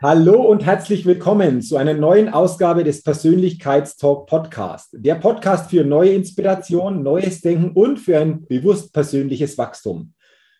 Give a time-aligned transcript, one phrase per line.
[0.00, 4.90] Hallo und herzlich willkommen zu einer neuen Ausgabe des Persönlichkeitstalk Podcast.
[4.92, 10.14] Der Podcast für neue Inspiration, neues Denken und für ein bewusst persönliches Wachstum.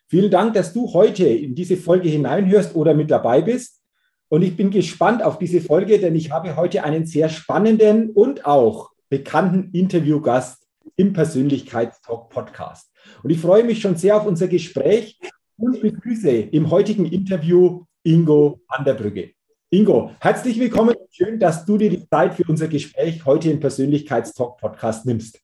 [0.09, 3.81] Vielen Dank, dass du heute in diese Folge hineinhörst oder mit dabei bist.
[4.29, 8.45] Und ich bin gespannt auf diese Folge, denn ich habe heute einen sehr spannenden und
[8.45, 12.91] auch bekannten Interviewgast im Persönlichkeitstalk Podcast.
[13.23, 15.17] Und ich freue mich schon sehr auf unser Gespräch
[15.57, 19.38] und begrüße im heutigen Interview Ingo an der Brücke.
[19.71, 20.95] Ingo, herzlich willkommen.
[21.11, 25.43] Schön, dass du dir die Zeit für unser Gespräch heute im Persönlichkeitstalk-Podcast nimmst.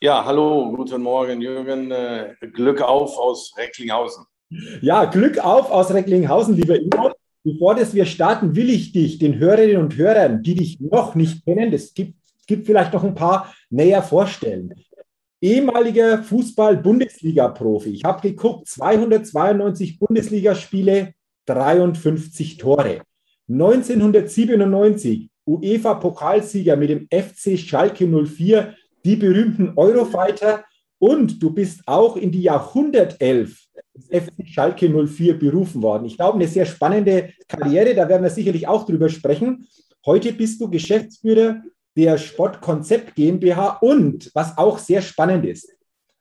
[0.00, 1.90] Ja, hallo, guten Morgen, Jürgen.
[1.90, 4.24] Äh, Glück auf aus Recklinghausen.
[4.82, 7.10] Ja, Glück auf aus Recklinghausen, lieber Ingo.
[7.42, 11.44] Bevor das wir starten, will ich dich den Hörerinnen und Hörern, die dich noch nicht
[11.44, 12.14] kennen, es gibt,
[12.46, 14.74] gibt vielleicht noch ein paar näher vorstellen.
[15.40, 17.90] Ehemaliger Fußball-Bundesliga-Profi.
[17.90, 21.14] Ich habe geguckt, 292 Bundesligaspiele,
[21.46, 23.00] 53 Tore.
[23.48, 28.74] 1997 UEFA-Pokalsieger mit dem FC Schalke 04,
[29.04, 30.64] die berühmten Eurofighter
[30.98, 33.58] und du bist auch in die Jahrhundertelf
[33.94, 36.04] des FC Schalke 04 berufen worden.
[36.04, 39.66] Ich glaube, eine sehr spannende Karriere, da werden wir sicherlich auch drüber sprechen.
[40.04, 41.62] Heute bist du Geschäftsführer
[41.96, 45.72] der Sportkonzept GmbH und, was auch sehr spannend ist,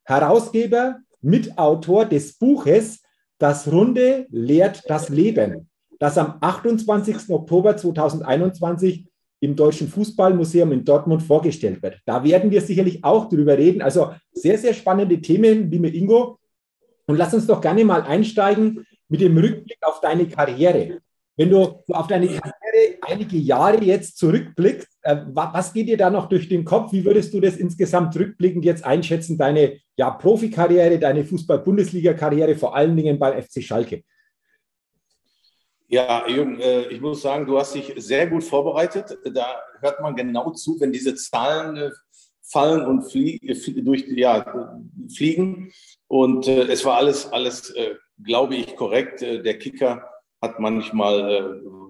[0.06, 3.02] Herausgeber, Mitautor des Buches
[3.38, 5.70] das Runde lehrt das Leben,
[6.00, 7.30] das am 28.
[7.30, 9.08] Oktober 2021
[9.40, 12.00] im Deutschen Fußballmuseum in Dortmund vorgestellt wird.
[12.06, 13.82] Da werden wir sicherlich auch drüber reden.
[13.82, 16.40] Also sehr, sehr spannende Themen, liebe Ingo.
[17.06, 21.00] Und lass uns doch gerne mal einsteigen mit dem Rückblick auf deine Karriere.
[21.38, 26.28] Wenn du auf deine Karriere einige Jahre jetzt zurückblickst, äh, was geht dir da noch
[26.28, 26.92] durch den Kopf?
[26.92, 32.98] Wie würdest du das insgesamt rückblickend jetzt einschätzen, deine ja, Profikarriere, deine Fußball-Bundesliga-Karriere, vor allen
[32.98, 34.04] Dingen beim FC Schalke?
[35.88, 39.18] Ja, Jürgen, äh, ich muss sagen, du hast dich sehr gut vorbereitet.
[39.34, 41.92] Da hört man genau zu, wenn diese Zahlen äh,
[42.44, 43.40] fallen und flie
[43.84, 44.82] durch, ja,
[45.16, 45.72] fliegen.
[46.08, 47.74] Und es war alles, alles,
[48.24, 49.20] glaube ich, korrekt.
[49.20, 50.08] Der Kicker
[50.42, 51.44] hat manchmal äh,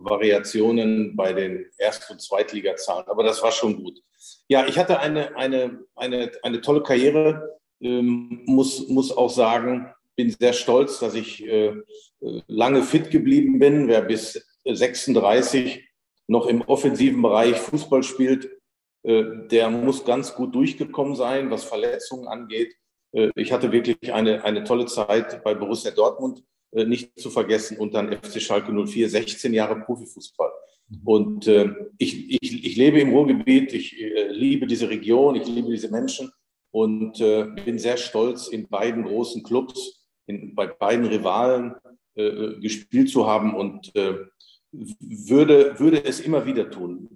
[0.09, 4.02] Variationen bei den Erst- und Zweitligazahlen, aber das war schon gut.
[4.47, 10.31] Ja, ich hatte eine, eine, eine, eine tolle Karriere, ähm, muss, muss auch sagen, bin
[10.31, 11.74] sehr stolz, dass ich äh,
[12.19, 13.88] lange fit geblieben bin.
[13.88, 15.83] Wer bis 36
[16.28, 18.50] noch im offensiven Bereich Fußball spielt,
[19.03, 22.75] äh, der muss ganz gut durchgekommen sein, was Verletzungen angeht.
[23.13, 27.78] Äh, ich hatte wirklich eine, eine tolle Zeit bei Borussia Dortmund äh, nicht zu vergessen
[27.78, 30.51] und dann FC Schalke 04, 16 Jahre Profifußball.
[30.89, 31.01] Mhm.
[31.05, 31.47] Und
[31.97, 33.95] ich, ich, ich lebe im Ruhrgebiet, ich
[34.29, 36.31] liebe diese Region, ich liebe diese Menschen
[36.72, 37.17] und
[37.66, 41.75] bin sehr stolz, in beiden großen Clubs, in, bei beiden Rivalen
[42.17, 44.16] äh, gespielt zu haben und äh,
[44.72, 47.09] würde, würde es immer wieder tun.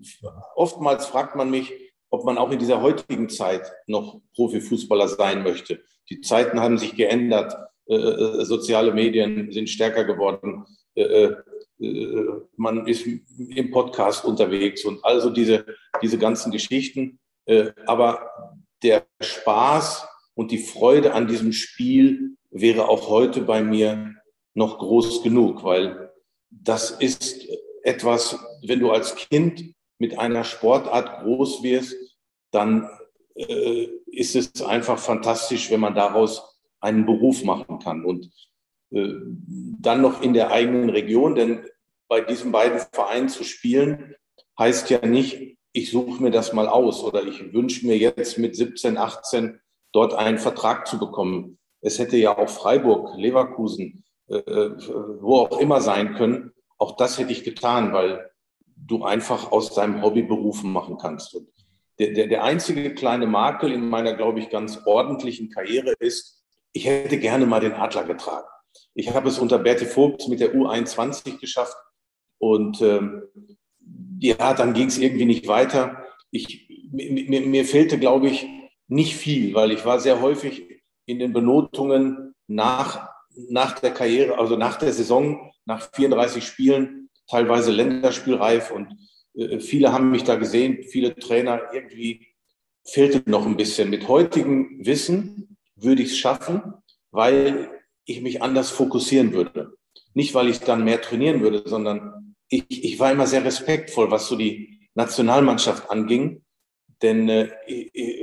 [0.55, 1.73] Oftmals fragt man mich,
[2.09, 5.81] ob man auch in dieser heutigen Zeit noch Profifußballer sein möchte.
[6.09, 7.53] Die Zeiten haben sich geändert.
[7.87, 10.65] Äh, äh, soziale Medien sind stärker geworden.
[10.95, 11.31] Äh,
[12.55, 15.65] man ist im Podcast unterwegs und also diese,
[16.01, 17.17] diese ganzen Geschichten.
[17.87, 18.29] aber
[18.83, 24.13] der Spaß und die Freude an diesem Spiel wäre auch heute bei mir
[24.53, 26.11] noch groß genug, weil
[26.49, 27.47] das ist
[27.83, 31.95] etwas, wenn du als Kind mit einer Sportart groß wirst,
[32.51, 32.89] dann
[33.35, 38.03] äh, ist es einfach fantastisch, wenn man daraus einen Beruf machen kann.
[38.03, 38.31] Und
[38.91, 39.13] äh,
[39.79, 41.65] dann noch in der eigenen Region, denn
[42.07, 44.15] bei diesen beiden Vereinen zu spielen,
[44.59, 48.55] heißt ja nicht, ich suche mir das mal aus oder ich wünsche mir jetzt mit
[48.55, 49.59] 17, 18
[49.93, 51.57] dort einen Vertrag zu bekommen.
[51.81, 56.51] Es hätte ja auch Freiburg, Leverkusen, wo auch immer sein können.
[56.77, 58.31] Auch das hätte ich getan, weil
[58.75, 61.35] du einfach aus deinem Hobby Berufen machen kannst.
[61.35, 61.47] Und
[61.99, 66.43] der, der, der einzige kleine Makel in meiner, glaube ich, ganz ordentlichen Karriere ist,
[66.73, 68.47] ich hätte gerne mal den Adler getragen.
[68.93, 71.75] Ich habe es unter Berti Vogt mit der U21 geschafft
[72.39, 73.23] und ähm,
[74.19, 76.03] ja, dann ging es irgendwie nicht weiter.
[76.31, 78.47] Ich, mir, mir fehlte, glaube ich,
[78.87, 83.10] nicht viel, weil ich war sehr häufig in den Benotungen nach,
[83.49, 88.95] nach der Karriere, also nach der Saison, nach 34 Spielen, teilweise länderspielreif und
[89.35, 92.27] äh, viele haben mich da gesehen, viele Trainer, irgendwie
[92.85, 93.89] fehlte noch ein bisschen.
[93.89, 96.61] Mit heutigem Wissen würde ich es schaffen,
[97.11, 97.69] weil
[98.05, 99.73] ich mich anders fokussieren würde.
[100.13, 104.27] Nicht, weil ich dann mehr trainieren würde, sondern ich, ich war immer sehr respektvoll, was
[104.27, 106.43] so die Nationalmannschaft anging.
[107.01, 107.49] Denn äh,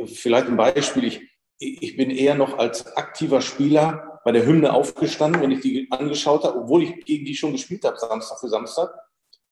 [0.06, 1.20] vielleicht ein Beispiel, ich,
[1.58, 6.44] ich bin eher noch als aktiver Spieler bei der Hymne aufgestanden, wenn ich die angeschaut
[6.44, 8.94] habe, obwohl ich gegen die schon gespielt habe, Samstag für Samstag.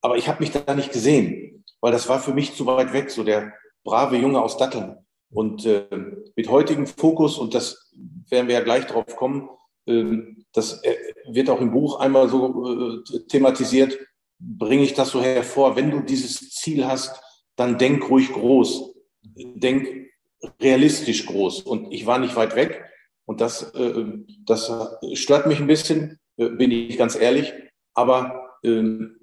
[0.02, 3.10] Aber ich habe mich da nicht gesehen, weil das war für mich zu weit weg,
[3.10, 4.98] so der brave Junge aus Datteln.
[5.30, 5.86] Und äh,
[6.36, 7.90] mit heutigem Fokus, und das
[8.28, 9.48] werden wir ja gleich drauf kommen,
[9.86, 10.18] äh,
[10.52, 10.82] das
[11.26, 13.98] wird auch im Buch einmal so äh, thematisiert,
[14.38, 15.74] bringe ich das so hervor.
[15.76, 17.18] Wenn du dieses Ziel hast,
[17.56, 18.94] dann denk ruhig groß.
[19.22, 19.88] Denk
[20.60, 21.62] realistisch groß.
[21.62, 22.82] Und ich war nicht weit weg.
[23.26, 24.04] Und das, äh,
[24.46, 24.72] das
[25.14, 27.52] stört mich ein bisschen, äh, bin ich ganz ehrlich.
[27.94, 29.18] Aber ähm,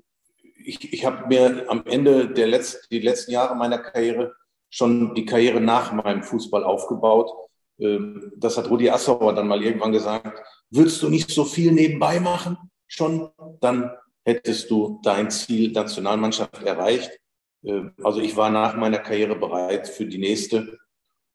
[0.65, 4.35] ich, ich habe mir am Ende der letzten, die letzten Jahre meiner Karriere
[4.69, 7.31] schon die Karriere nach meinem Fußball aufgebaut.
[7.79, 10.41] Ähm, das hat Rudi Assauer dann mal irgendwann gesagt.
[10.69, 12.57] Würdest du nicht so viel nebenbei machen
[12.88, 13.91] schon, dann
[14.25, 17.11] hättest du dein Ziel Nationalmannschaft erreicht.
[17.63, 20.79] Ähm, also ich war nach meiner Karriere bereit für die nächste,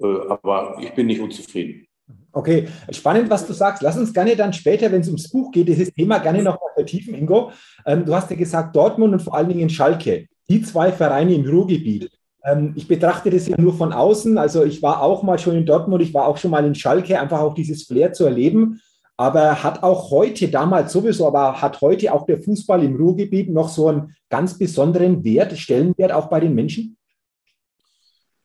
[0.00, 1.87] äh, aber ich bin nicht unzufrieden.
[2.32, 3.82] Okay, spannend, was du sagst.
[3.82, 6.70] Lass uns gerne dann später, wenn es ums Buch geht, dieses Thema gerne noch mal
[6.74, 7.52] vertiefen, Ingo.
[7.86, 11.48] Ähm, du hast ja gesagt, Dortmund und vor allen Dingen Schalke, die zwei Vereine im
[11.48, 12.10] Ruhrgebiet.
[12.44, 14.36] Ähm, ich betrachte das ja nur von außen.
[14.36, 17.18] Also ich war auch mal schon in Dortmund, ich war auch schon mal in Schalke,
[17.18, 18.80] einfach auch dieses Flair zu erleben.
[19.16, 23.68] Aber hat auch heute, damals sowieso, aber hat heute auch der Fußball im Ruhrgebiet noch
[23.68, 26.97] so einen ganz besonderen Wert, Stellenwert auch bei den Menschen?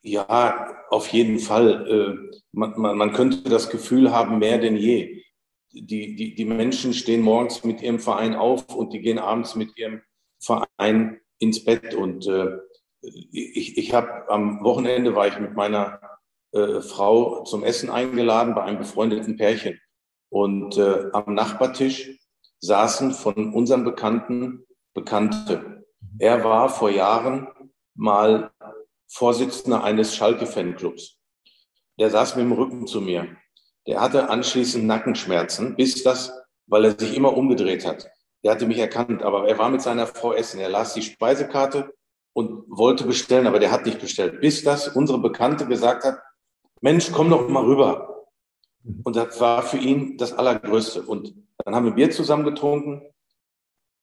[0.04, 1.88] Ja, auf jeden Fall.
[1.88, 5.24] Äh, man, man, man könnte das Gefühl haben, mehr denn je.
[5.72, 9.76] Die, die, die Menschen stehen morgens mit ihrem Verein auf und die gehen abends mit
[9.78, 10.02] ihrem
[10.40, 11.96] Verein ins Bett.
[11.96, 12.58] Und äh,
[13.02, 16.02] ich, ich habe am Wochenende war ich mit meiner
[16.52, 19.80] äh, Frau zum Essen eingeladen bei einem befreundeten Pärchen.
[20.30, 22.20] Und äh, am Nachbartisch
[22.60, 25.86] saßen von unseren Bekannten Bekannte.
[26.20, 27.48] Er war vor Jahren
[27.96, 28.52] mal
[29.13, 31.19] Vorsitzender eines Schalke-Fanclubs.
[32.00, 33.27] Der saß mit dem Rücken zu mir.
[33.86, 36.31] Der hatte anschließend Nackenschmerzen, bis das,
[36.65, 38.10] weil er sich immer umgedreht hat.
[38.44, 40.60] Der hatte mich erkannt, aber er war mit seiner Frau essen.
[40.60, 41.94] Er las die Speisekarte
[42.33, 44.42] und wollte bestellen, aber der hat nicht bestellt.
[44.42, 46.19] Bis das unsere Bekannte gesagt hat,
[46.81, 48.25] Mensch, komm doch mal rüber.
[49.04, 51.04] Und das war für ihn das Allergrößte.
[51.04, 53.04] Und dann haben wir Bier zusammen getrunken.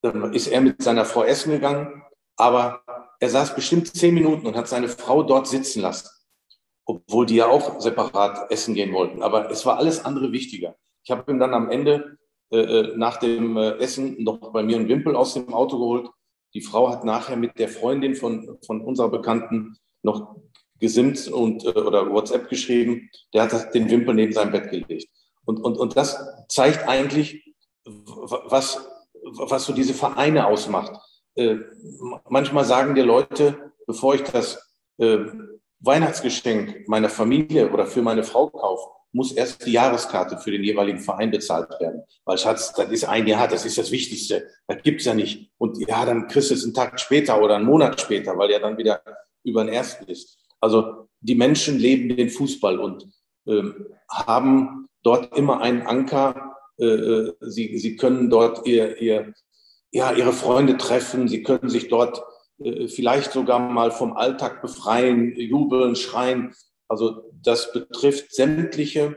[0.03, 2.05] Dann ist er mit seiner Frau essen gegangen.
[2.37, 2.85] Aber
[3.21, 6.09] er saß bestimmt zehn Minuten und hat seine Frau dort sitzen lassen,
[6.87, 9.23] obwohl die ja auch separat essen gehen wollten.
[9.23, 10.75] Aber es war alles andere wichtiger.
[11.05, 12.19] Ich habe ihm dann am Ende
[12.51, 16.09] äh, äh, nach dem äh, Essen noch bei mir einen Wimpel aus dem Auto geholt.
[16.55, 20.37] Die Frau hat nachher mit der Freundin von, von unserer Bekannten noch
[20.79, 23.11] gesimmt und, äh, oder WhatsApp geschrieben.
[23.35, 25.09] Der hat den Wimpel neben sein Bett gelegt.
[25.45, 28.89] Und, und, und das zeigt eigentlich, was,
[29.23, 30.93] was so diese Vereine ausmacht
[31.41, 31.59] äh,
[32.29, 34.59] manchmal sagen dir Leute, bevor ich das
[34.99, 35.19] äh,
[35.81, 41.01] Weihnachtsgeschenk meiner Familie oder für meine Frau kaufe, muss erst die Jahreskarte für den jeweiligen
[41.01, 42.03] Verein bezahlt werden.
[42.25, 44.47] Weil Schatz, das ist ein Jahr, das ist das Wichtigste.
[44.69, 45.51] Das gibt's ja nicht.
[45.59, 48.61] Und ja, dann kriegst du es einen Tag später oder einen Monat später, weil er
[48.61, 49.03] dann wieder
[49.43, 50.39] über den ersten ist.
[50.61, 53.09] Also die Menschen leben den Fußball und
[53.47, 56.57] ähm, haben dort immer einen Anker.
[56.79, 59.33] Äh, äh sie, sie können dort ihr, ihr,
[59.93, 61.29] ja, ihre Freunde treffen.
[61.29, 62.23] Sie können sich dort
[62.59, 66.55] äh, vielleicht sogar mal vom Alltag befreien, jubeln, schreien.
[66.89, 69.17] Also das betrifft sämtliche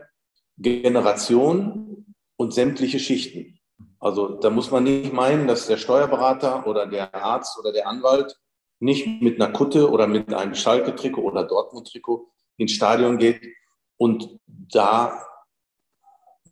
[0.56, 3.58] Generationen und sämtliche Schichten.
[3.98, 8.38] Also da muss man nicht meinen, dass der Steuerberater oder der Arzt oder der Anwalt
[8.80, 13.40] nicht mit einer Kutte oder mit einem Schalke-Trikot oder Dortmund-Trikot ins Stadion geht
[13.96, 15.22] und da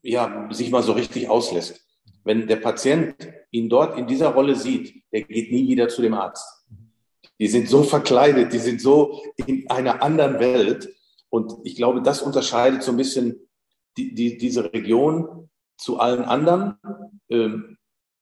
[0.02, 1.81] ja, sich mal so richtig auslässt.
[2.24, 3.14] Wenn der Patient
[3.50, 6.66] ihn dort in dieser Rolle sieht, der geht nie wieder zu dem Arzt.
[7.38, 10.94] Die sind so verkleidet, die sind so in einer anderen Welt.
[11.30, 13.48] Und ich glaube, das unterscheidet so ein bisschen
[13.96, 16.76] die, die, diese Region zu allen anderen,
[17.28, 17.78] ähm,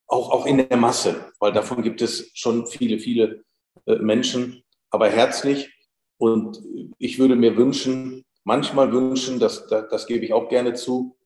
[0.07, 3.43] auch, auch in der Masse, weil davon gibt es schon viele, viele
[3.85, 5.71] äh, Menschen, aber herzlich.
[6.17, 6.61] Und
[6.97, 11.17] ich würde mir wünschen, manchmal wünschen, das, das, das gebe ich auch gerne zu,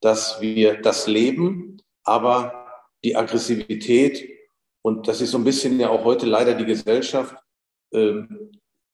[0.00, 2.66] dass wir das leben, aber
[3.04, 4.28] die Aggressivität,
[4.82, 7.36] und das ist so ein bisschen ja auch heute leider die Gesellschaft,
[7.92, 8.22] äh,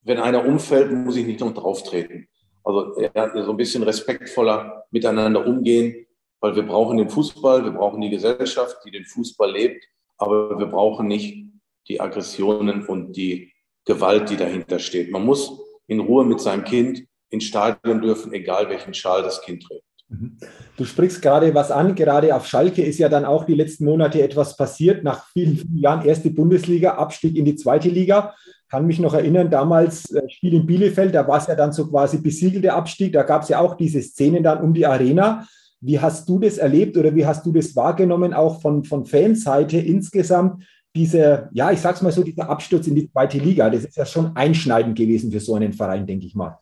[0.03, 2.29] wenn einer umfällt, muss ich nicht noch drauf treten.
[2.65, 6.07] Also ja, so ein bisschen respektvoller miteinander umgehen,
[6.41, 9.85] weil wir brauchen den Fußball, wir brauchen die Gesellschaft, die den Fußball lebt,
[10.19, 11.47] aber wir brauchen nicht
[11.89, 13.53] die Aggressionen und die
[13.85, 15.11] Gewalt, die dahinter steht.
[15.11, 19.63] Man muss in Ruhe mit seinem Kind ins Stadion dürfen, egal welchen Schal das Kind
[19.63, 19.85] trägt.
[20.09, 20.39] Mhm.
[20.77, 24.23] Du sprichst gerade was an, gerade auf Schalke ist ja dann auch die letzten Monate
[24.23, 25.05] etwas passiert.
[25.05, 28.35] Nach vielen, vielen Jahren erste Bundesliga, Abstieg in die zweite Liga.
[28.71, 31.89] Kann mich noch erinnern, damals äh, Spiel in Bielefeld, da war es ja dann so
[31.89, 33.13] quasi besiegelter Abstieg.
[33.13, 35.47] Da gab es ja auch diese Szenen dann um die Arena.
[35.81, 39.79] Wie hast du das erlebt oder wie hast du das wahrgenommen, auch von, von Fanseite
[39.79, 40.65] insgesamt?
[40.95, 44.05] Diese, ja, ich sag's mal so, dieser Absturz in die zweite Liga, das ist ja
[44.05, 46.59] schon einschneidend gewesen für so einen Verein, denke ich mal.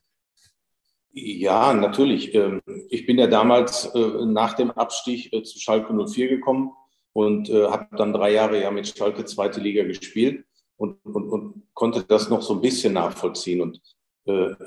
[1.19, 2.35] Ja, natürlich.
[2.35, 6.73] Ähm, ich bin ja damals äh, nach dem Abstieg äh, zu Schalke 04 gekommen
[7.15, 10.45] und äh, habe dann drei Jahre ja mit Schalke zweite Liga gespielt
[10.77, 13.63] und, und, und konnte das noch so ein bisschen nachvollziehen.
[13.63, 13.81] Und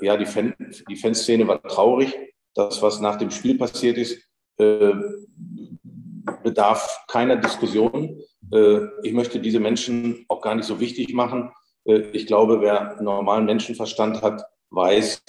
[0.00, 0.54] ja, die, Fan,
[0.88, 2.16] die Fanszene war traurig.
[2.54, 4.26] Das, was nach dem Spiel passiert ist,
[6.42, 8.22] bedarf keiner Diskussion.
[9.02, 11.52] Ich möchte diese Menschen auch gar nicht so wichtig machen.
[11.84, 15.22] Ich glaube, wer normalen Menschenverstand hat, weiß,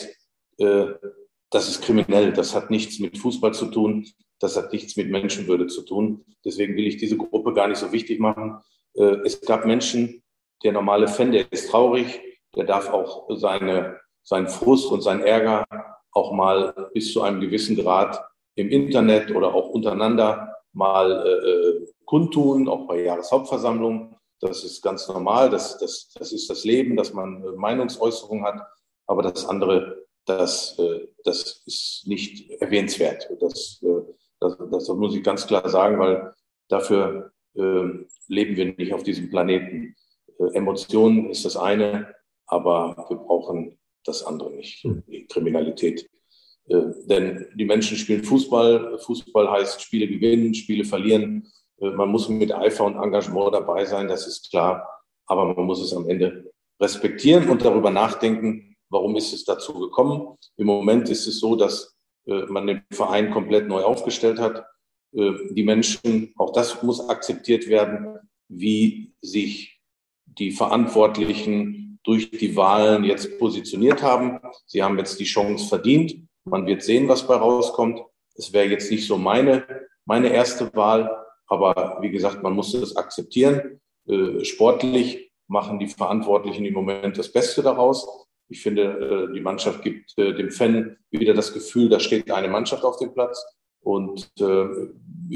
[1.51, 2.33] das ist kriminell.
[2.33, 4.07] Das hat nichts mit Fußball zu tun.
[4.39, 6.25] Das hat nichts mit Menschenwürde zu tun.
[6.43, 8.59] Deswegen will ich diese Gruppe gar nicht so wichtig machen.
[8.95, 10.23] Äh, es gab Menschen,
[10.63, 12.19] der normale Fan, der ist traurig,
[12.55, 15.65] der darf auch seine, seinen Frust und seinen Ärger
[16.11, 18.21] auch mal bis zu einem gewissen Grad
[18.55, 24.17] im Internet oder auch untereinander mal äh, äh kundtun, auch bei Jahreshauptversammlungen.
[24.41, 28.61] Das ist ganz normal, das, das, das ist das Leben, dass man Meinungsäußerung hat.
[29.07, 33.29] Aber das andere das, äh, das ist nicht erwähnenswert.
[33.39, 34.01] Das, äh,
[34.39, 36.33] das, das muss ich ganz klar sagen, weil
[36.67, 37.87] dafür äh,
[38.27, 39.95] leben wir nicht auf diesem Planeten.
[40.53, 42.15] Emotionen ist das eine,
[42.47, 45.03] aber wir brauchen das andere nicht, hm.
[45.07, 46.09] die Kriminalität.
[46.67, 48.97] Denn die Menschen spielen Fußball.
[48.99, 51.51] Fußball heißt Spiele gewinnen, Spiele verlieren.
[51.79, 54.87] Man muss mit Eifer und Engagement dabei sein, das ist klar.
[55.25, 60.37] Aber man muss es am Ende respektieren und darüber nachdenken, Warum ist es dazu gekommen?
[60.57, 61.95] Im Moment ist es so, dass
[62.27, 64.65] äh, man den Verein komplett neu aufgestellt hat.
[65.13, 68.19] Äh, die Menschen, auch das muss akzeptiert werden,
[68.49, 69.81] wie sich
[70.25, 74.39] die Verantwortlichen durch die Wahlen jetzt positioniert haben.
[74.65, 76.27] Sie haben jetzt die Chance verdient.
[76.43, 78.01] Man wird sehen, was bei rauskommt.
[78.35, 79.65] Es wäre jetzt nicht so meine,
[80.05, 83.79] meine erste Wahl, aber wie gesagt, man muss es akzeptieren.
[84.05, 88.27] Äh, sportlich machen die Verantwortlichen im Moment das Beste daraus.
[88.51, 92.49] Ich finde, äh, die Mannschaft gibt äh, dem Fan wieder das Gefühl, da steht eine
[92.49, 93.43] Mannschaft auf dem Platz.
[93.79, 94.65] Und äh,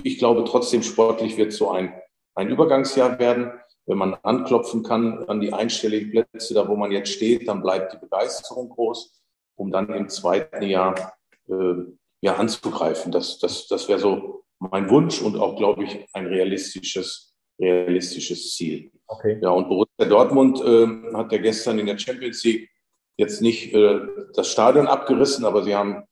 [0.03, 1.93] ich glaube trotzdem, sportlich wird so ein,
[2.35, 3.53] ein Übergangsjahr werden.
[3.85, 7.93] Wenn man anklopfen kann an die einstelligen Plätze, da wo man jetzt steht, dann bleibt
[7.93, 9.23] die Begeisterung groß,
[9.55, 11.13] um dann im zweiten Jahr
[11.47, 11.75] äh,
[12.19, 13.13] ja, anzugreifen.
[13.13, 18.91] Das, das, das wäre so mein Wunsch und auch, glaube ich, ein realistisches, realistisches Ziel.
[19.07, 19.39] Okay.
[19.41, 22.69] Ja, und Borussia Dortmund äh, hat ja gestern in der Champions League
[23.17, 23.99] jetzt nicht äh,
[24.33, 26.03] das Stadion abgerissen, aber sie haben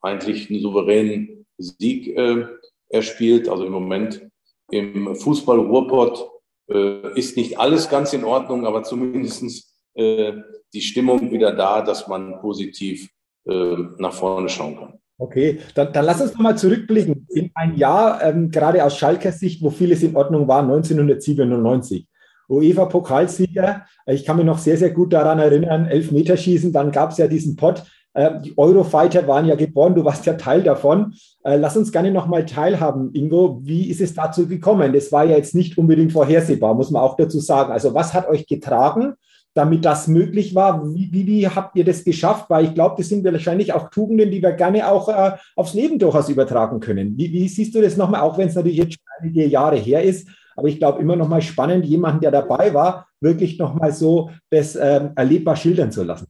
[0.00, 2.46] eigentlich einen souveränen Sieg äh,
[2.88, 3.48] erspielt.
[3.48, 4.28] Also im Moment
[4.70, 6.30] im Fußball Ruhrpott
[6.70, 10.32] äh, ist nicht alles ganz in Ordnung, aber zumindest äh,
[10.72, 13.08] die Stimmung wieder da, dass man positiv
[13.46, 14.98] äh, nach vorne schauen kann.
[15.20, 19.60] Okay, dann, dann lass uns nochmal zurückblicken in ein Jahr, ähm, gerade aus Schalkers Sicht,
[19.62, 22.06] wo vieles in Ordnung war, 1997.
[22.48, 23.82] UEFA-Pokalsieger.
[24.06, 27.56] Ich kann mich noch sehr, sehr gut daran erinnern, Elfmeterschießen, dann gab es ja diesen
[27.56, 27.84] Pott.
[28.14, 31.14] Äh, die Eurofighter waren ja geboren, du warst ja Teil davon.
[31.44, 33.60] Äh, lass uns gerne nochmal teilhaben, Ingo.
[33.62, 34.92] Wie ist es dazu gekommen?
[34.92, 37.72] Das war ja jetzt nicht unbedingt vorhersehbar, muss man auch dazu sagen.
[37.72, 39.14] Also was hat euch getragen,
[39.54, 40.84] damit das möglich war?
[40.94, 42.46] Wie, wie, wie habt ihr das geschafft?
[42.48, 45.98] Weil ich glaube, das sind wahrscheinlich auch Tugenden, die wir gerne auch äh, aufs Leben
[45.98, 47.16] durchaus übertragen können.
[47.16, 50.02] Wie, wie siehst du das nochmal, auch wenn es natürlich jetzt schon einige Jahre her
[50.02, 50.28] ist?
[50.58, 54.30] Aber ich glaube, immer noch mal spannend, jemanden, der dabei war, wirklich noch mal so
[54.50, 56.26] das ähm, erlebbar schildern zu lassen.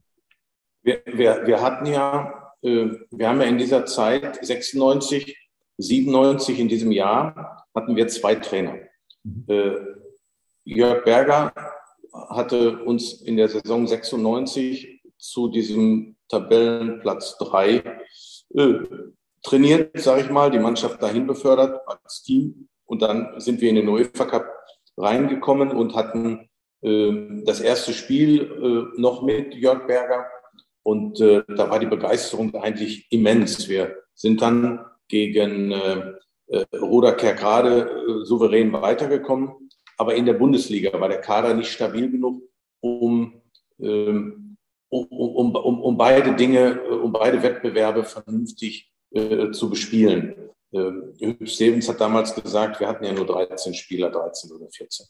[0.83, 5.35] Wir, wir, wir hatten ja, äh, wir haben ja in dieser Zeit 96,
[5.79, 8.75] 97 in diesem Jahr hatten wir zwei Trainer.
[9.23, 9.45] Mhm.
[9.47, 9.75] Äh,
[10.63, 11.51] Jörg Berger
[12.29, 17.83] hatte uns in der Saison 96 zu diesem Tabellenplatz 3
[18.53, 18.73] äh,
[19.41, 22.68] trainiert, sage ich mal, die Mannschaft dahin befördert als Team.
[22.89, 24.47] Und dann sind wir in den UEFA Cup
[24.97, 26.49] reingekommen und hatten
[26.81, 28.41] äh, das erste Spiel
[28.95, 30.25] äh, noch mit Jörg Berger
[30.83, 33.69] und äh, da war die Begeisterung eigentlich immens.
[33.69, 36.13] Wir sind dann gegen äh,
[36.47, 42.09] äh, Roda Kerkrade äh, souverän weitergekommen, aber in der Bundesliga war der Kader nicht stabil
[42.09, 42.41] genug,
[42.79, 43.39] um,
[43.79, 44.57] ähm,
[44.89, 48.91] um, um, um, um beide Dinge, äh, um beide Wettbewerbe vernünftig
[49.53, 50.48] zu bespielen.
[50.71, 55.05] Äh, Stevens hat damals gesagt, wir hatten ja nur 13 Spieler, 13 oder 14.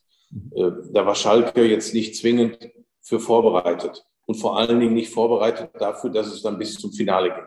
[0.55, 2.57] Äh, da war Schalke jetzt nicht zwingend
[3.01, 7.33] für vorbereitet und vor allen Dingen nicht vorbereitet dafür, dass es dann bis zum Finale
[7.33, 7.45] ging.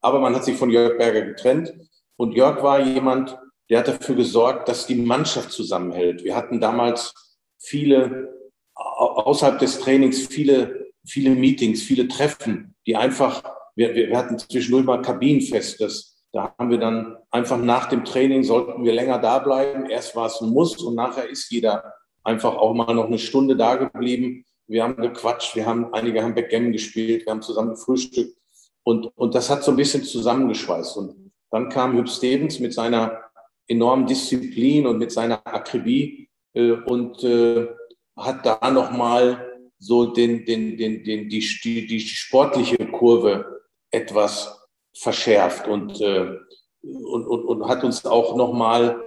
[0.00, 1.72] Aber man hat sich von Jörg Berger getrennt
[2.16, 3.38] und Jörg war jemand,
[3.70, 6.24] der hat dafür gesorgt, dass die Mannschaft zusammenhält.
[6.24, 7.14] Wir hatten damals
[7.58, 8.32] viele,
[8.74, 13.42] außerhalb des Trainings, viele, viele Meetings, viele Treffen, die einfach,
[13.74, 18.42] wir, wir hatten zwischendurch mal Kabinenfest, das da haben wir dann einfach nach dem Training
[18.42, 19.86] sollten wir länger da bleiben.
[19.86, 23.56] Erst war es ein Muss und nachher ist jeder einfach auch mal noch eine Stunde
[23.56, 24.44] da geblieben.
[24.66, 28.36] Wir haben gequatscht, wir haben, einige haben Backgammon gespielt, wir haben zusammen gefrühstückt
[28.82, 30.96] und, und das hat so ein bisschen zusammengeschweißt.
[30.96, 33.20] Und dann kam Hüb Stevens mit seiner
[33.68, 37.68] enormen Disziplin und mit seiner Akribie äh, und äh,
[38.16, 44.55] hat da nochmal so den, den, den, den, die, die, die sportliche Kurve etwas
[44.98, 46.36] verschärft und, äh,
[46.82, 49.02] und, und, und hat uns auch nochmal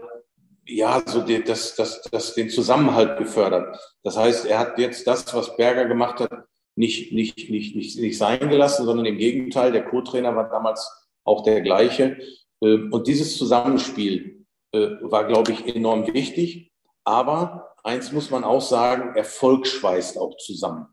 [0.66, 3.78] ja, so die, das, das, das, den Zusammenhalt gefördert.
[4.04, 6.32] Das heißt, er hat jetzt das, was Berger gemacht hat,
[6.76, 10.90] nicht, nicht, nicht, nicht, nicht sein gelassen, sondern im Gegenteil, der Co-Trainer war damals
[11.26, 12.18] auch der gleiche.
[12.62, 16.72] Äh, und dieses Zusammenspiel äh, war, glaube ich, enorm wichtig.
[17.04, 20.88] Aber eins muss man auch sagen, Erfolg schweißt auch zusammen.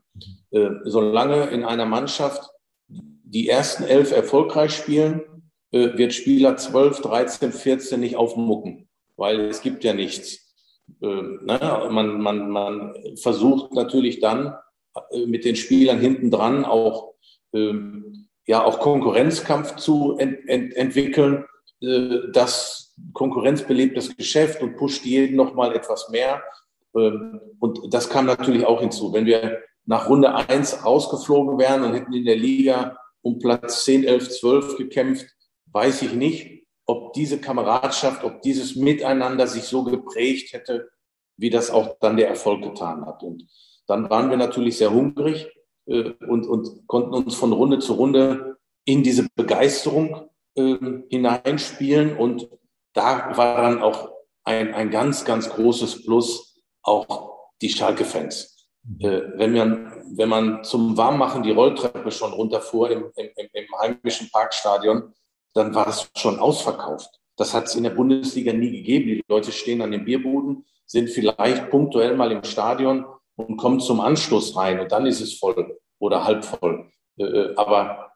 [0.51, 2.49] Äh, solange in einer Mannschaft
[3.29, 5.21] die ersten elf erfolgreich spielen,
[5.71, 10.53] äh, wird Spieler 12, 13, 14 nicht aufmucken, weil es gibt ja nichts.
[11.01, 11.87] Äh, ne?
[11.91, 14.55] man, man, man versucht natürlich dann
[15.11, 17.15] äh, mit den Spielern hinten dran auch,
[17.53, 21.45] ähm, ja, auch Konkurrenzkampf zu ent, ent, entwickeln.
[21.81, 26.41] Äh, das konkurrenzbelebtes Geschäft und pusht jeden noch mal etwas mehr.
[26.95, 29.11] Ähm, und das kam natürlich auch hinzu.
[29.11, 34.05] Wenn wir nach Runde eins rausgeflogen wären und hätten in der Liga um Platz 10,
[34.05, 35.27] 11, 12 gekämpft,
[35.73, 40.89] weiß ich nicht, ob diese Kameradschaft, ob dieses Miteinander sich so geprägt hätte,
[41.35, 43.21] wie das auch dann der Erfolg getan hat.
[43.23, 43.45] Und
[43.85, 45.49] dann waren wir natürlich sehr hungrig
[45.87, 50.77] äh, und, und konnten uns von Runde zu Runde in diese Begeisterung äh,
[51.09, 52.15] hineinspielen.
[52.15, 52.49] Und
[52.93, 54.09] da war dann auch
[54.45, 58.56] ein, ein ganz, ganz großes Plus auch die Schalke-Fans.
[58.99, 64.29] Äh, wenn man wenn man zum Warmmachen die Rolltreppe schon runterfuhr im, im, im heimischen
[64.31, 65.13] Parkstadion,
[65.53, 67.19] dann war es schon ausverkauft.
[67.35, 69.07] Das hat es in der Bundesliga nie gegeben.
[69.07, 73.99] Die Leute stehen an den Bierbuden, sind vielleicht punktuell mal im Stadion und kommen zum
[73.99, 76.89] Anstoß rein und dann ist es voll oder halb voll.
[77.17, 78.11] Äh, äh, aber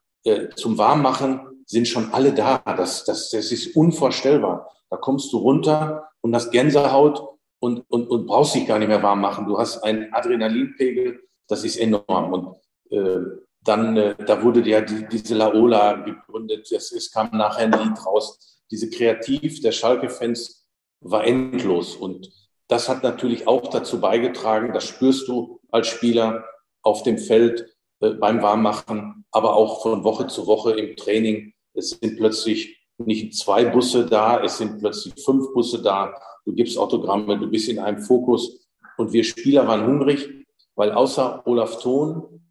[0.56, 2.60] zum Warmmachen sind schon alle da.
[2.60, 4.70] Das, das, das ist unvorstellbar.
[4.90, 7.31] Da kommst du runter und hast Gänsehaut
[7.62, 9.46] und, und, und brauchst dich gar nicht mehr warm machen.
[9.46, 12.34] Du hast einen Adrenalinpegel, das ist enorm.
[12.34, 12.56] Und
[12.90, 13.20] äh,
[13.64, 16.72] dann, äh, da wurde ja die, diese Laola gegründet.
[16.72, 18.60] Es, es kam nachher ein Lied raus.
[18.72, 20.68] Diese Kreativ der Schalke-Fans
[21.02, 21.96] war endlos.
[21.96, 22.32] Und
[22.68, 26.44] das hat natürlich auch dazu beigetragen, das spürst du als Spieler
[26.82, 31.54] auf dem Feld äh, beim Warmmachen, aber auch von Woche zu Woche im Training.
[31.76, 36.14] Es sind plötzlich nicht zwei Busse da, es sind plötzlich fünf Busse da.
[36.46, 38.68] Du gibst Autogramme, du bist in einem Fokus.
[38.98, 40.42] Und wir Spieler waren hungrig
[40.76, 42.42] weil außer Olaf Thon,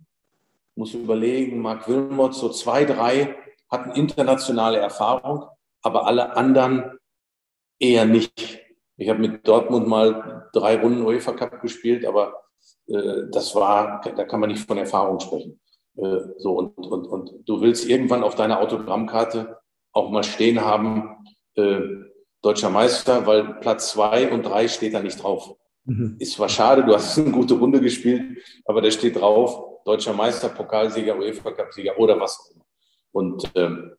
[0.76, 3.34] muss überlegen, Mark Wilmot, so zwei, drei
[3.68, 5.46] hatten internationale Erfahrung,
[5.82, 6.98] aber alle anderen
[7.78, 8.60] eher nicht.
[8.96, 12.42] Ich habe mit Dortmund mal drei Runden UEFA Cup gespielt, aber
[12.86, 15.60] äh, das war, da kann man nicht von Erfahrung sprechen.
[15.96, 19.58] Äh, so und, und, und du willst irgendwann auf deiner Autogrammkarte
[19.92, 21.26] auch mal stehen haben,
[21.56, 21.80] äh,
[22.42, 25.56] deutscher Meister, weil Platz zwei und drei steht da nicht drauf.
[25.84, 26.16] Mhm.
[26.18, 30.48] Ist zwar schade, du hast eine gute Runde gespielt, aber da steht drauf, deutscher Meister,
[30.48, 32.64] Pokalsieger, UEFA-Cup-Sieger oder was auch immer.
[33.12, 33.92] Und ähm,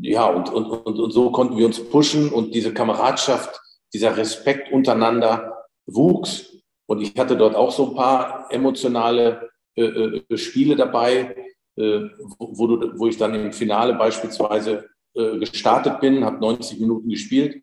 [0.00, 3.60] ja, und, und, und, und so konnten wir uns pushen und diese Kameradschaft,
[3.92, 6.52] dieser Respekt untereinander wuchs.
[6.86, 11.36] Und ich hatte dort auch so ein paar emotionale äh, äh, Spiele dabei,
[11.76, 12.00] äh,
[12.38, 17.08] wo, wo, du, wo ich dann im Finale beispielsweise äh, gestartet bin, habe 90 Minuten
[17.08, 17.62] gespielt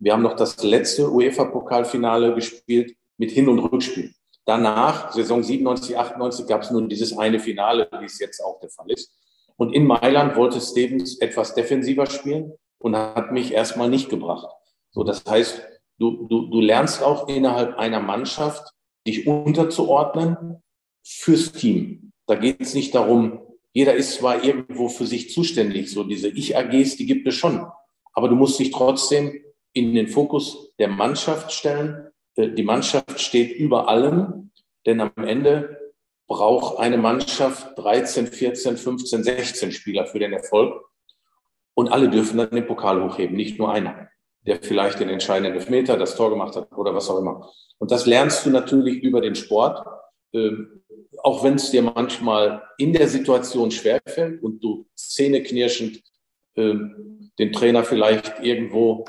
[0.00, 4.14] wir haben noch das letzte UEFA-Pokalfinale gespielt mit Hin- und Rückspiel.
[4.46, 8.70] Danach, Saison 97, 98, gab es nun dieses eine Finale, wie es jetzt auch der
[8.70, 9.14] Fall ist.
[9.56, 14.48] Und in Mailand wollte Stevens etwas defensiver spielen und hat mich erstmal nicht gebracht.
[14.90, 15.62] So, das heißt,
[15.98, 18.72] du, du, du lernst auch innerhalb einer Mannschaft
[19.06, 20.62] dich unterzuordnen
[21.04, 22.12] fürs Team.
[22.26, 26.96] Da geht es nicht darum, jeder ist zwar irgendwo für sich zuständig, so diese Ich-AGs,
[26.96, 27.66] die gibt es schon.
[28.12, 29.40] Aber du musst dich trotzdem
[29.72, 32.10] in den Fokus der Mannschaft stellen.
[32.36, 34.50] Die Mannschaft steht über allem,
[34.86, 35.78] denn am Ende
[36.26, 40.84] braucht eine Mannschaft 13, 14, 15, 16 Spieler für den Erfolg.
[41.74, 44.08] Und alle dürfen dann den Pokal hochheben, nicht nur einer,
[44.46, 47.50] der vielleicht den entscheidenden Elfmeter, das Tor gemacht hat oder was auch immer.
[47.78, 49.86] Und das lernst du natürlich über den Sport,
[50.32, 50.79] ähm,
[51.24, 56.02] auch wenn es dir manchmal in der Situation schwerfällt und du zähneknirschend
[56.56, 59.04] ähm, den Trainer vielleicht irgendwo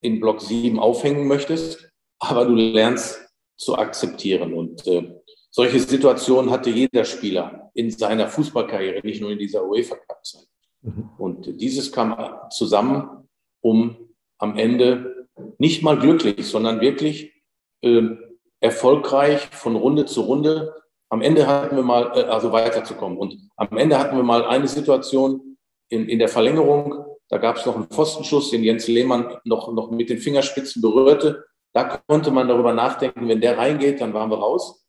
[0.00, 3.20] in Block 7 aufhängen möchtest, aber du lernst
[3.56, 4.54] zu akzeptieren.
[4.54, 5.14] Und äh,
[5.50, 10.46] solche Situationen hatte jeder Spieler in seiner Fußballkarriere, nicht nur in dieser UEFA-Cup-Zeit.
[10.82, 11.10] Mhm.
[11.18, 12.16] Und dieses kam
[12.50, 13.28] zusammen,
[13.60, 13.96] um
[14.38, 17.32] am Ende nicht mal glücklich, sondern wirklich
[17.82, 18.02] äh,
[18.60, 20.74] erfolgreich von Runde zu Runde.
[21.10, 23.18] Am Ende hatten wir mal, äh, also weiterzukommen.
[23.18, 25.56] Und am Ende hatten wir mal eine Situation
[25.88, 27.04] in, in der Verlängerung.
[27.28, 31.44] Da gab es noch einen Pfostenschuss, den Jens Lehmann noch, noch mit den Fingerspitzen berührte.
[31.72, 34.84] Da konnte man darüber nachdenken, wenn der reingeht, dann waren wir raus.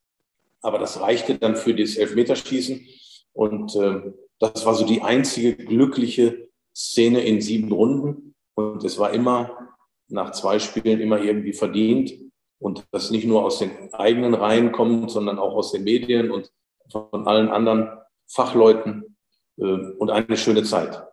[0.61, 2.85] Aber das reichte dann für das Elfmeterschießen.
[3.33, 8.35] Und äh, das war so die einzige glückliche Szene in sieben Runden.
[8.53, 9.57] Und es war immer
[10.07, 12.13] nach zwei Spielen immer irgendwie verdient.
[12.61, 16.51] Und das nicht nur aus den eigenen Reihen kommt, sondern auch aus den Medien und
[16.89, 17.89] von allen anderen
[18.27, 19.11] Fachleuten.
[19.57, 19.63] Äh,
[19.97, 21.03] und eine schöne Zeit.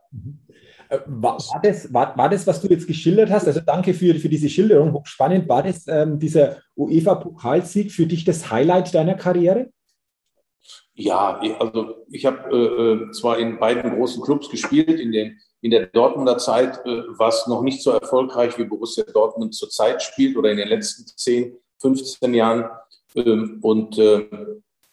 [0.88, 3.46] Äh, war, war, das, war, war das, was du jetzt geschildert hast?
[3.46, 5.48] Also danke für, für diese Schilderung, hochspannend.
[5.48, 9.70] War das ähm, dieser UEFA-Pokalsieg für dich das Highlight deiner Karriere?
[10.94, 15.70] Ja, also ich habe äh, äh, zwar in beiden großen Clubs gespielt, in, den, in
[15.70, 20.36] der Dortmunder Zeit äh, war es noch nicht so erfolgreich, wie Borussia Dortmund zurzeit spielt
[20.36, 22.70] oder in den letzten 10, 15 Jahren.
[23.14, 24.28] Ähm, und äh,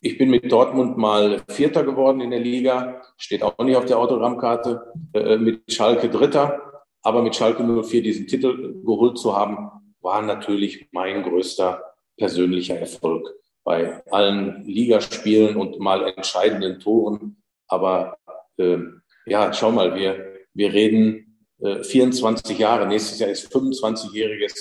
[0.02, 3.98] ich bin mit Dortmund mal Vierter geworden in der Liga, steht auch nicht auf der
[3.98, 6.84] Autogrammkarte, äh, mit Schalke Dritter.
[7.02, 9.70] Aber mit Schalke 04 diesen Titel geholt zu haben,
[10.02, 11.84] war natürlich mein größter
[12.18, 13.32] persönlicher Erfolg
[13.64, 17.44] bei allen Ligaspielen und mal entscheidenden Toren.
[17.68, 18.18] Aber
[18.58, 18.78] äh,
[19.26, 24.54] ja, schau mal, wir, wir reden äh, 24 Jahre, nächstes Jahr ist 25-jähriges.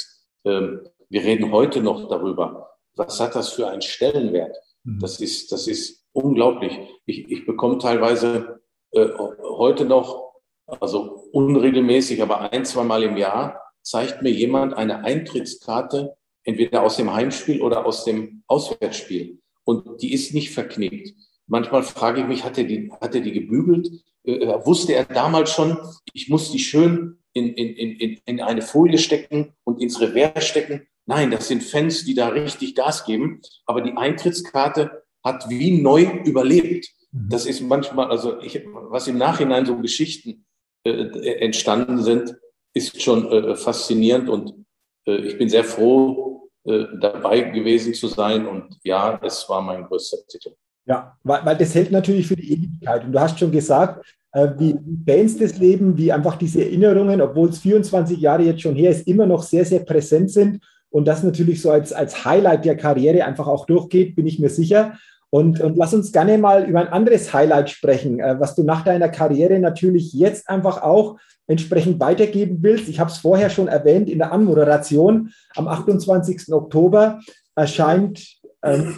[0.44, 0.78] Äh,
[1.09, 2.70] wir reden heute noch darüber.
[2.96, 4.57] Was hat das für einen Stellenwert?
[4.83, 4.98] Mhm.
[5.00, 6.78] Das ist, das ist unglaublich.
[7.07, 8.61] Ich, ich bekomme teilweise
[8.92, 10.35] äh, heute noch,
[10.66, 16.96] also unregelmäßig, aber ein, zwei Mal im Jahr, zeigt mir jemand eine Eintrittskarte entweder aus
[16.96, 19.40] dem Heimspiel oder aus dem Auswärtsspiel.
[19.64, 21.14] Und die ist nicht verknickt.
[21.46, 23.88] Manchmal frage ich mich, hat er die, hat er die gebügelt?
[24.24, 25.76] Äh, wusste er damals schon,
[26.12, 30.87] ich muss die schön in, in, in, in eine Folie stecken und ins Revers stecken?
[31.07, 33.42] Nein, das sind Fans, die da richtig Gas geben.
[33.66, 36.88] Aber die Eintrittskarte hat wie neu überlebt.
[37.12, 37.28] Mhm.
[37.28, 40.46] Das ist manchmal, also ich, was im Nachhinein so Geschichten
[40.85, 42.37] äh, entstanden sind,
[42.72, 44.64] ist schon äh, faszinierend und
[45.07, 48.46] äh, ich bin sehr froh, äh, dabei gewesen zu sein.
[48.46, 50.54] Und ja, es war mein größter Titel.
[50.87, 53.05] Ja, weil, weil das hält natürlich für die Ewigkeit.
[53.05, 57.49] Und du hast schon gesagt, äh, wie Bands das Leben, wie einfach diese Erinnerungen, obwohl
[57.49, 60.61] es 24 Jahre jetzt schon her ist, immer noch sehr, sehr präsent sind.
[60.90, 64.51] Und das natürlich so als, als Highlight der Karriere einfach auch durchgeht, bin ich mir
[64.51, 64.94] sicher.
[65.31, 68.85] Und, und lass uns gerne mal über ein anderes Highlight sprechen, äh, was du nach
[68.85, 71.16] deiner Karriere natürlich jetzt einfach auch
[71.47, 72.88] entsprechend weitergeben willst.
[72.88, 75.33] Ich habe es vorher schon erwähnt in der Anmoderation.
[75.57, 76.53] Am 28.
[76.53, 77.20] Oktober
[77.55, 78.25] erscheint
[78.62, 78.97] ähm,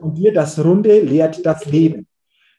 [0.00, 2.06] von dir das Runde lehrt das Leben.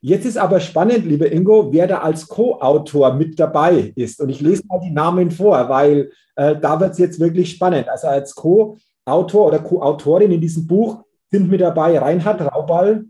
[0.04, 4.20] Jetzt ist aber spannend, lieber Ingo, wer da als Co-Autor mit dabei ist.
[4.20, 7.88] Und ich lese mal die Namen vor, weil äh, da wird es jetzt wirklich spannend.
[7.88, 13.06] Also als Co-Autor oder Co-Autorin in diesem Buch sind mit dabei Reinhard Rauball,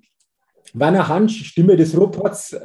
[0.73, 2.57] Werner Hansch, Stimme des Ruhrpots,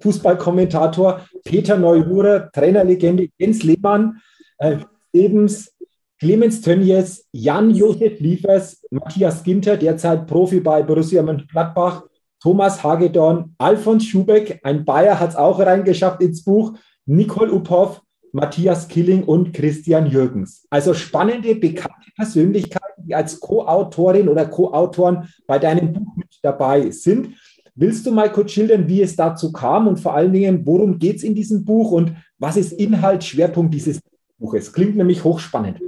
[0.00, 4.20] Fußballkommentator, Peter Neuhurer, Trainerlegende Jens Lehmann,
[4.58, 4.78] äh,
[5.12, 5.72] Ebens,
[6.18, 12.02] Clemens Tönjes, Jan-Josef Liefers, Matthias Ginter, derzeit Profi bei Borussia Mönchengladbach,
[12.40, 16.72] Thomas Hagedorn, Alfons Schubeck, ein Bayer hat es auch reingeschafft ins Buch,
[17.06, 18.02] Nicole Uphoff,
[18.32, 20.66] Matthias Killing und Christian Jürgens.
[20.70, 27.36] Also spannende, bekannte Persönlichkeiten, die als Co-Autorin oder Co-Autoren bei deinem Buch mit dabei sind.
[27.76, 31.18] Willst du mal kurz schildern, wie es dazu kam und vor allen Dingen, worum geht
[31.18, 34.00] es in diesem Buch und was ist Inhalt, Schwerpunkt dieses
[34.36, 34.72] Buches?
[34.72, 35.80] Klingt nämlich hochspannend.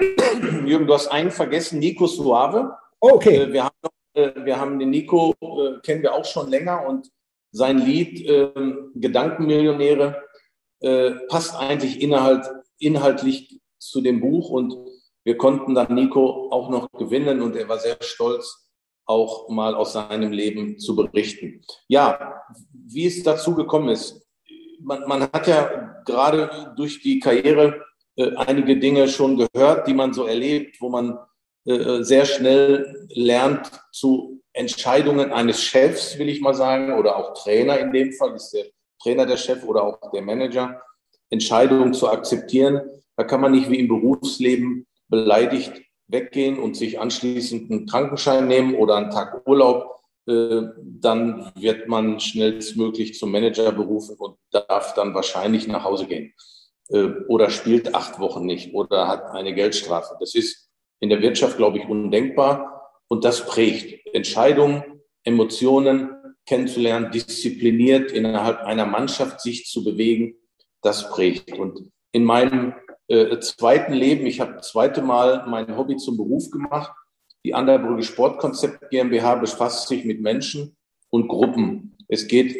[0.66, 2.76] Jürgen, du hast einen vergessen, Nico Suave.
[3.00, 3.36] Oh, okay.
[3.36, 3.76] Äh, wir haben,
[4.14, 7.10] äh, wir haben den Nico, äh, kennen wir auch schon länger und
[7.52, 10.22] sein Lied ähm, Gedankenmillionäre
[11.28, 12.46] passt eigentlich inhalt,
[12.78, 14.74] inhaltlich zu dem Buch und
[15.24, 18.70] wir konnten dann Nico auch noch gewinnen und er war sehr stolz,
[19.04, 21.60] auch mal aus seinem Leben zu berichten.
[21.86, 22.40] Ja,
[22.72, 24.26] wie es dazu gekommen ist.
[24.80, 27.84] Man, man hat ja gerade durch die Karriere
[28.20, 31.18] äh, einige Dinge schon gehört, die man so erlebt, wo man
[31.64, 37.78] äh, sehr schnell lernt zu Entscheidungen eines Chefs, will ich mal sagen, oder auch Trainer
[37.78, 38.66] in dem Fall, ist der
[39.02, 40.82] Trainer der Chef oder auch der Manager,
[41.30, 42.82] Entscheidungen zu akzeptieren.
[43.16, 45.72] Da kann man nicht wie im Berufsleben beleidigt
[46.08, 50.00] weggehen und sich anschließend einen Krankenschein nehmen oder einen Tag Urlaub.
[50.26, 56.34] Äh, dann wird man schnellstmöglich zum Manager berufen und darf dann wahrscheinlich nach Hause gehen.
[56.90, 60.16] Äh, oder spielt acht Wochen nicht oder hat eine Geldstrafe.
[60.20, 60.68] Das ist
[61.00, 62.92] in der Wirtschaft, glaube ich, undenkbar.
[63.08, 66.10] Und das prägt Entscheidungen, Emotionen
[66.46, 70.34] kennenzulernen, diszipliniert innerhalb einer Mannschaft sich zu bewegen.
[70.82, 71.56] Das prägt.
[71.58, 72.74] Und in meinem
[73.08, 76.92] äh, zweiten Leben, ich habe zweite Mal mein Hobby zum Beruf gemacht.
[77.44, 80.76] Die Anderbrügge Sportkonzept GmbH befasst sich mit Menschen
[81.10, 81.96] und Gruppen.
[82.08, 82.56] Es geht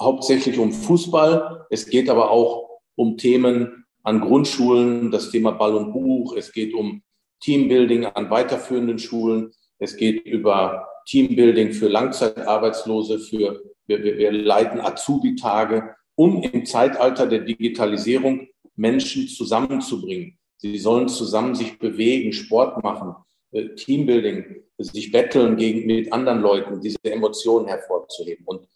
[0.00, 1.66] hauptsächlich um Fußball.
[1.70, 2.65] Es geht aber auch
[2.96, 6.34] um Themen an Grundschulen, das Thema Ball und Buch.
[6.36, 7.02] Es geht um
[7.40, 9.52] Teambuilding an weiterführenden Schulen.
[9.78, 17.40] Es geht über Teambuilding für Langzeitarbeitslose, für, wir, wir leiten Azubi-Tage, um im Zeitalter der
[17.40, 20.38] Digitalisierung Menschen zusammenzubringen.
[20.58, 23.14] Sie sollen zusammen sich bewegen, Sport machen,
[23.52, 28.44] äh, Teambuilding, sich betteln gegen, mit anderen Leuten, diese Emotionen hervorzuheben.
[28.46, 28.66] Und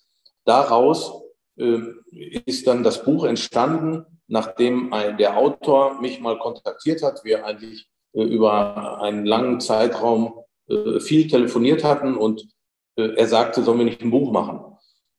[0.45, 1.23] daraus
[2.47, 7.91] ist dann das Buch entstanden, nachdem ein, der Autor mich mal kontaktiert hat, wir eigentlich
[8.13, 10.35] äh, über einen langen Zeitraum
[10.69, 12.49] äh, viel telefoniert hatten und
[12.97, 14.61] äh, er sagte, sollen wir nicht ein Buch machen?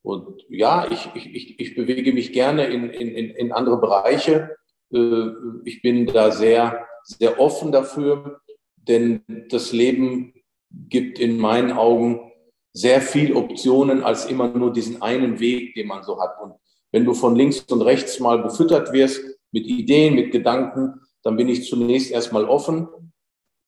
[0.04, 4.56] Und ja, ich, ich, ich bewege mich gerne in, in, in andere Bereiche.
[4.90, 8.42] Ich bin da sehr, sehr offen dafür,
[8.78, 10.34] denn das Leben
[10.72, 12.31] gibt in meinen Augen
[12.74, 16.42] sehr viel Optionen als immer nur diesen einen Weg, den man so hat.
[16.42, 16.54] Und
[16.92, 21.50] wenn du von links und rechts mal befüttert wirst mit Ideen, mit Gedanken, dann bin
[21.50, 22.88] ich zunächst erstmal offen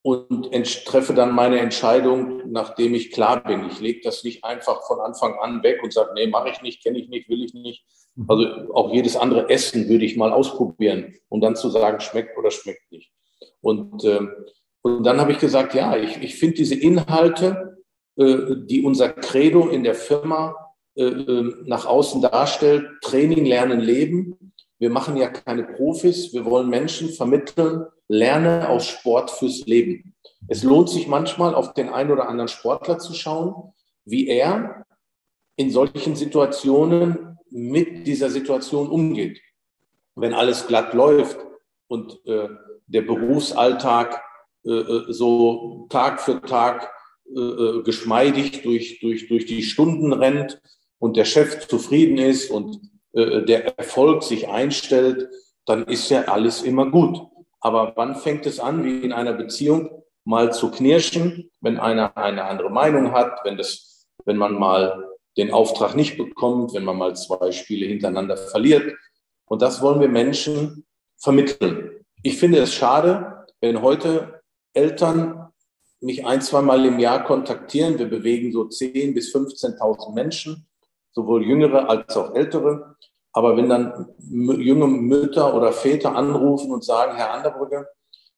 [0.02, 0.52] und
[0.86, 3.66] treffe dann meine Entscheidung, nachdem ich klar bin.
[3.68, 6.84] Ich lege das nicht einfach von Anfang an weg und sage, nee, mache ich nicht,
[6.84, 7.86] kenne ich nicht, will ich nicht.
[8.16, 8.26] Mhm.
[8.28, 12.52] Also auch jedes andere Essen würde ich mal ausprobieren, um dann zu sagen, schmeckt oder
[12.52, 13.12] schmeckt nicht.
[13.62, 14.20] Und, äh,
[14.82, 17.73] und dann habe ich gesagt, ja, ich, ich finde diese Inhalte,
[18.16, 20.56] die unser Credo in der Firma
[20.96, 26.70] äh, äh nach außen darstellt, Training, Lernen, Leben, wir machen ja keine Profis, wir wollen
[26.70, 30.14] Menschen vermitteln, lerne aus Sport fürs Leben.
[30.50, 33.74] Es lohnt sich manchmal, auf den einen oder anderen Sportler zu schauen,
[34.04, 34.86] wie er
[35.56, 39.40] in solchen Situationen mit dieser Situation umgeht.
[40.16, 41.38] Wenn alles glatt läuft
[41.88, 42.50] und äh,
[42.88, 44.22] der Berufsalltag
[44.66, 46.92] äh, äh so Tag für Tag
[47.26, 50.62] äh, äh, geschmeidig durch, durch, durch die Stunden rennt
[51.00, 52.80] und der Chef zufrieden ist und
[53.14, 55.30] äh, der Erfolg sich einstellt,
[55.66, 57.20] dann ist ja alles immer gut.
[57.60, 62.46] Aber wann fängt es an, wie in einer Beziehung, mal zu knirschen, wenn einer eine
[62.46, 65.04] andere Meinung hat, wenn das, wenn man mal
[65.38, 68.96] den Auftrag nicht bekommt, wenn man mal zwei Spiele hintereinander verliert.
[69.46, 70.86] Und das wollen wir Menschen
[71.18, 72.06] vermitteln.
[72.22, 74.42] Ich finde es schade, wenn heute
[74.74, 75.43] Eltern
[76.04, 77.98] mich ein, zwei Mal im Jahr kontaktieren.
[77.98, 80.68] Wir bewegen so 10.000 bis 15.000 Menschen,
[81.12, 82.96] sowohl jüngere als auch ältere.
[83.32, 87.88] Aber wenn dann junge Mütter oder Väter anrufen und sagen, Herr Anderbrücke,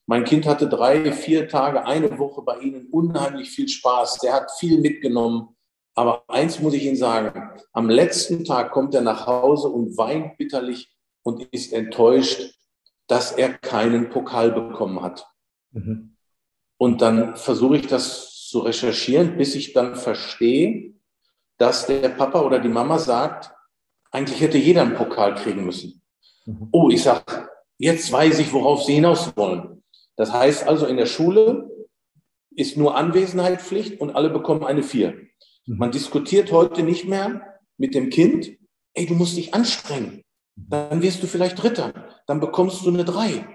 [0.08, 4.20] mein Kind hatte drei, vier Tage, eine Woche bei Ihnen unheimlich viel Spaß.
[4.20, 5.50] Der hat viel mitgenommen.
[5.96, 10.38] Aber eins muss ich Ihnen sagen, am letzten Tag kommt er nach Hause und weint
[10.38, 12.54] bitterlich und ist enttäuscht,
[13.08, 15.28] dass er keinen Pokal bekommen hat.
[15.72, 16.15] Mhm.
[16.78, 20.94] Und dann versuche ich das zu recherchieren, bis ich dann verstehe,
[21.58, 23.52] dass der Papa oder die Mama sagt,
[24.12, 26.02] eigentlich hätte jeder einen Pokal kriegen müssen.
[26.46, 26.70] Mhm.
[26.72, 29.84] Oh, ich sag, jetzt weiß ich, worauf Sie hinaus wollen.
[30.16, 31.70] Das heißt also, in der Schule
[32.56, 35.12] ist nur Anwesenheit Pflicht und alle bekommen eine Vier.
[35.66, 35.78] Mhm.
[35.78, 37.42] Man diskutiert heute nicht mehr
[37.78, 38.52] mit dem Kind,
[38.94, 40.24] ey, du musst dich anstrengen.
[40.56, 41.94] Dann wirst du vielleicht Dritter.
[42.28, 43.46] Dann bekommst du eine Drei.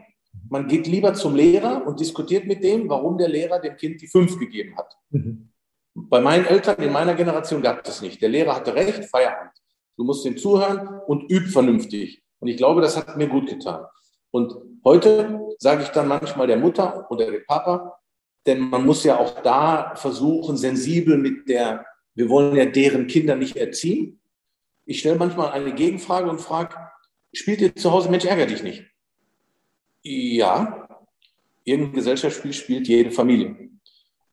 [0.49, 4.09] Man geht lieber zum Lehrer und diskutiert mit dem, warum der Lehrer dem Kind die
[4.09, 4.97] Fünf gegeben hat.
[5.11, 5.51] Mhm.
[5.95, 8.23] Bei meinen Eltern in meiner Generation gab es nicht.
[8.23, 9.53] Der Lehrer hatte recht, Feierabend.
[9.97, 12.23] Du musst ihm zuhören und üb vernünftig.
[12.38, 13.85] Und ich glaube, das hat mir gut getan.
[14.31, 17.99] Und heute sage ich dann manchmal der Mutter oder dem Papa,
[18.47, 23.37] denn man muss ja auch da versuchen, sensibel mit der, wir wollen ja deren Kinder
[23.37, 24.21] nicht erziehen.
[24.87, 26.75] Ich stelle manchmal eine Gegenfrage und frage,
[27.35, 28.89] spielt ihr zu Hause Mensch, ärger dich nicht?
[30.03, 30.89] Ja,
[31.65, 33.71] irgendein Gesellschaftsspiel spielt jede Familie.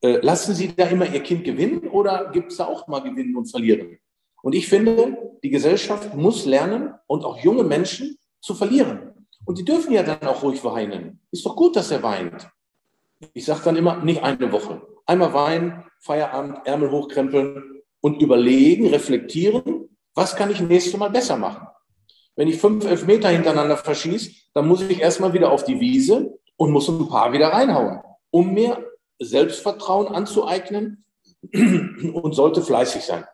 [0.00, 3.36] Äh, lassen Sie da immer Ihr Kind gewinnen oder gibt es da auch mal Gewinnen
[3.36, 3.98] und Verlieren?
[4.42, 9.26] Und ich finde, die Gesellschaft muss lernen und auch junge Menschen zu verlieren.
[9.44, 11.20] Und die dürfen ja dann auch ruhig weinen.
[11.30, 12.48] Ist doch gut, dass er weint.
[13.34, 14.80] Ich sage dann immer, nicht eine Woche.
[15.06, 21.66] Einmal weinen, Feierabend, Ärmel hochkrempeln und überlegen, reflektieren, was kann ich nächstes Mal besser machen.
[22.38, 26.38] Wenn ich fünf, elf Meter hintereinander verschieße, dann muss ich erstmal wieder auf die Wiese
[26.56, 27.98] und muss ein paar wieder reinhauen,
[28.30, 28.86] um mir
[29.18, 31.04] Selbstvertrauen anzueignen
[31.52, 33.24] und sollte fleißig sein.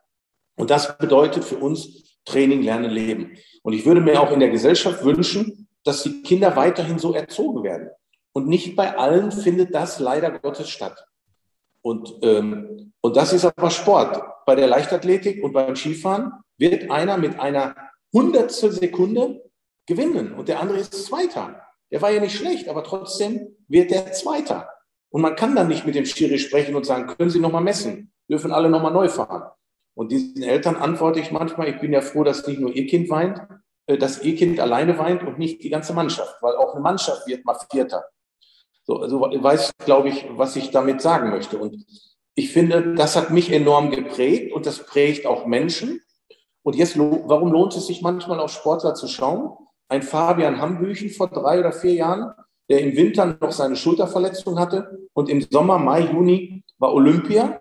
[0.56, 3.36] Und das bedeutet für uns Training, Lernen, Leben.
[3.62, 7.62] Und ich würde mir auch in der Gesellschaft wünschen, dass die Kinder weiterhin so erzogen
[7.62, 7.90] werden.
[8.32, 11.04] Und nicht bei allen findet das leider Gottes statt.
[11.82, 14.22] Und, ähm, und das ist aber Sport.
[14.46, 17.76] Bei der Leichtathletik und beim Skifahren wird einer mit einer
[18.14, 19.42] Hundertstel Sekunde
[19.86, 21.60] gewinnen und der andere ist Zweiter.
[21.90, 24.70] Der war ja nicht schlecht, aber trotzdem wird der Zweiter.
[25.10, 28.12] Und man kann dann nicht mit dem Schiri sprechen und sagen, können Sie nochmal messen?
[28.30, 29.50] Dürfen alle nochmal neu fahren?
[29.94, 33.10] Und diesen Eltern antworte ich manchmal, ich bin ja froh, dass nicht nur ihr Kind
[33.10, 33.40] weint,
[33.86, 37.26] äh, dass ihr Kind alleine weint und nicht die ganze Mannschaft, weil auch eine Mannschaft
[37.26, 38.04] wird mal Vierter.
[38.84, 41.58] So, also weiß, glaube ich, was ich damit sagen möchte.
[41.58, 41.84] Und
[42.34, 46.00] ich finde, das hat mich enorm geprägt und das prägt auch Menschen.
[46.64, 49.50] Und jetzt, warum lohnt es sich manchmal auf Sportler zu schauen?
[49.88, 52.32] Ein Fabian Hambüchen vor drei oder vier Jahren,
[52.70, 57.60] der im Winter noch seine Schulterverletzung hatte und im Sommer, Mai, Juni war Olympia,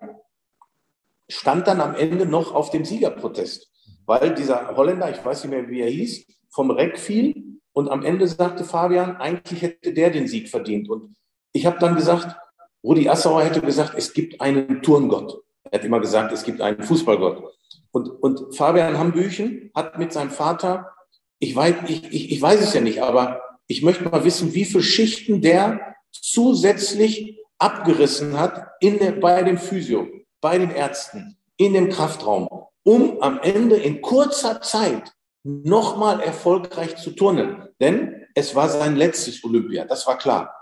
[1.27, 3.69] stand dann am Ende noch auf dem Siegerprotest,
[4.05, 8.05] weil dieser Holländer, ich weiß nicht mehr, wie er hieß, vom Reck fiel und am
[8.05, 10.89] Ende sagte Fabian, eigentlich hätte der den Sieg verdient.
[10.89, 11.15] Und
[11.51, 12.37] ich habe dann gesagt,
[12.81, 15.41] Rudi Assauer hätte gesagt, es gibt einen Turngott.
[15.71, 17.53] Er hat immer gesagt, es gibt einen Fußballgott.
[17.93, 20.91] Und, und Fabian Hambüchen hat mit seinem Vater,
[21.39, 24.65] ich weiß, ich, ich, ich weiß es ja nicht, aber ich möchte mal wissen, wie
[24.65, 30.07] viele Schichten der zusätzlich abgerissen hat in der, bei dem Physio,
[30.41, 32.49] bei den Ärzten, in dem Kraftraum,
[32.83, 37.67] um am Ende in kurzer Zeit nochmal erfolgreich zu turnen.
[37.79, 40.53] Denn es war sein letztes Olympia, das war klar.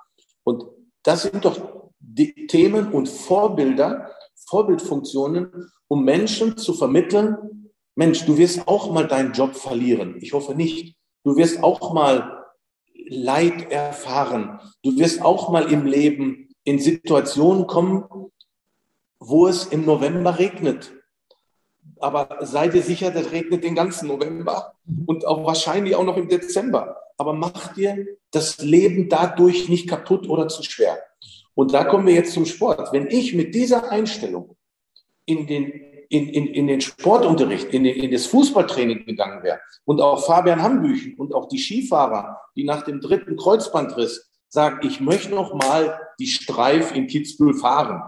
[0.43, 0.65] Und
[1.03, 4.11] das sind doch die Themen und Vorbilder,
[4.47, 7.38] Vorbildfunktionen, um Menschen zu vermitteln,
[7.95, 10.15] Mensch, du wirst auch mal deinen Job verlieren.
[10.21, 10.95] Ich hoffe nicht.
[11.23, 12.45] Du wirst auch mal
[13.08, 14.60] Leid erfahren.
[14.84, 18.06] Du wirst auch mal im Leben in Situationen kommen,
[19.19, 20.93] wo es im November regnet.
[21.99, 24.73] Aber sei dir sicher, das regnet den ganzen November
[25.06, 26.97] und auch wahrscheinlich auch noch im Dezember.
[27.17, 30.97] Aber mach dir das Leben dadurch nicht kaputt oder zu schwer.
[31.55, 32.93] Und da kommen wir jetzt zum Sport.
[32.93, 34.55] Wenn ich mit dieser Einstellung
[35.25, 35.71] in den,
[36.09, 40.61] in, in, in den Sportunterricht, in, den, in das Fußballtraining gegangen wäre und auch Fabian
[40.61, 45.99] Hambüchen und auch die Skifahrer, die nach dem dritten Kreuzbandriss sagen, ich möchte noch mal
[46.19, 48.01] die Streif in Kitzbühel fahren.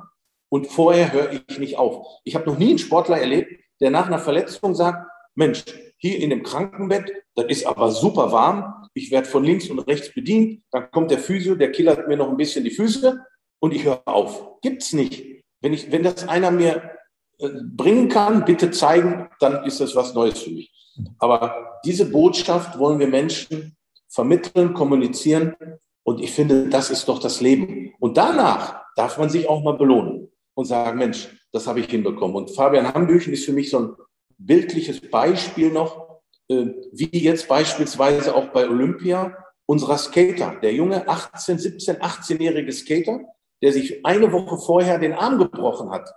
[0.50, 2.06] Und vorher höre ich nicht auf.
[2.26, 5.64] Ich habe noch nie einen Sportler erlebt, der nach einer Verletzung sagt, Mensch,
[5.98, 10.14] hier in dem Krankenbett, das ist aber super warm, ich werde von links und rechts
[10.14, 13.20] bedient, dann kommt der Physio, der killert mir noch ein bisschen die Füße
[13.64, 14.60] und ich höre auf.
[14.62, 15.42] Gibt's nicht.
[15.62, 16.98] Wenn, ich, wenn das einer mir
[17.40, 20.70] äh, bringen kann, bitte zeigen, dann ist das was Neues für mich.
[21.18, 23.78] Aber diese Botschaft wollen wir Menschen
[24.10, 25.56] vermitteln, kommunizieren
[26.04, 27.94] und ich finde, das ist doch das Leben.
[28.02, 32.36] Und danach darf man sich auch mal belohnen und sagen, Mensch, das habe ich hinbekommen.
[32.36, 33.96] Und Fabian Hambüchen ist für mich so ein
[34.38, 41.60] bildliches Beispiel noch, äh, wie jetzt beispielsweise auch bei Olympia unserer Skater, der junge 18,
[41.60, 43.22] 17, 18-jährige Skater,
[43.64, 46.14] der sich eine Woche vorher den Arm gebrochen hat.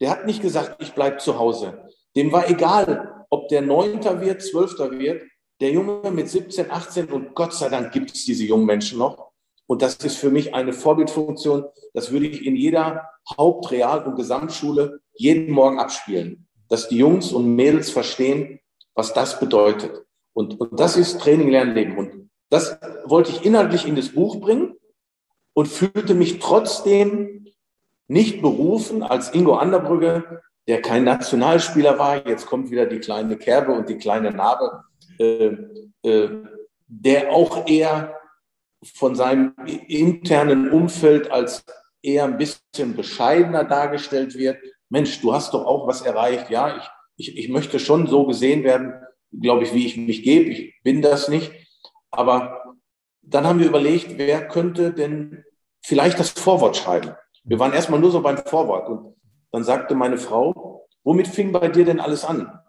[0.00, 1.86] Der hat nicht gesagt, ich bleibe zu Hause.
[2.16, 5.22] Dem war egal, ob der Neunter wird, Zwölfter wird.
[5.60, 9.30] Der Junge mit 17, 18 und Gott sei Dank gibt es diese jungen Menschen noch.
[9.66, 11.66] Und das ist für mich eine Vorbildfunktion.
[11.92, 16.48] Das würde ich in jeder Haupt-, Real- und Gesamtschule jeden Morgen abspielen.
[16.70, 18.58] Dass die Jungs und Mädels verstehen,
[18.94, 20.06] was das bedeutet.
[20.32, 21.98] Und, und das ist Training, Lernen, Leben.
[21.98, 24.79] Und das wollte ich inhaltlich in das Buch bringen
[25.60, 27.46] und fühlte mich trotzdem
[28.08, 32.26] nicht berufen als Ingo Anderbrügge, der kein Nationalspieler war.
[32.26, 34.84] Jetzt kommt wieder die kleine Kerbe und die kleine Narbe,
[35.18, 35.50] äh,
[36.02, 36.30] äh,
[36.86, 38.18] der auch eher
[38.82, 39.54] von seinem
[39.86, 41.62] internen Umfeld als
[42.00, 44.56] eher ein bisschen bescheidener dargestellt wird.
[44.88, 46.48] Mensch, du hast doch auch was erreicht.
[46.48, 48.94] Ja, ich, ich, ich möchte schon so gesehen werden,
[49.30, 50.48] glaube ich, wie ich mich gebe.
[50.48, 51.52] Ich bin das nicht.
[52.10, 52.76] Aber
[53.20, 55.44] dann haben wir überlegt, wer könnte denn
[55.82, 57.14] vielleicht das Vorwort schreiben?
[57.44, 59.16] Wir waren erstmal nur so beim Vorwort und
[59.52, 62.60] dann sagte meine Frau, womit fing bei dir denn alles an?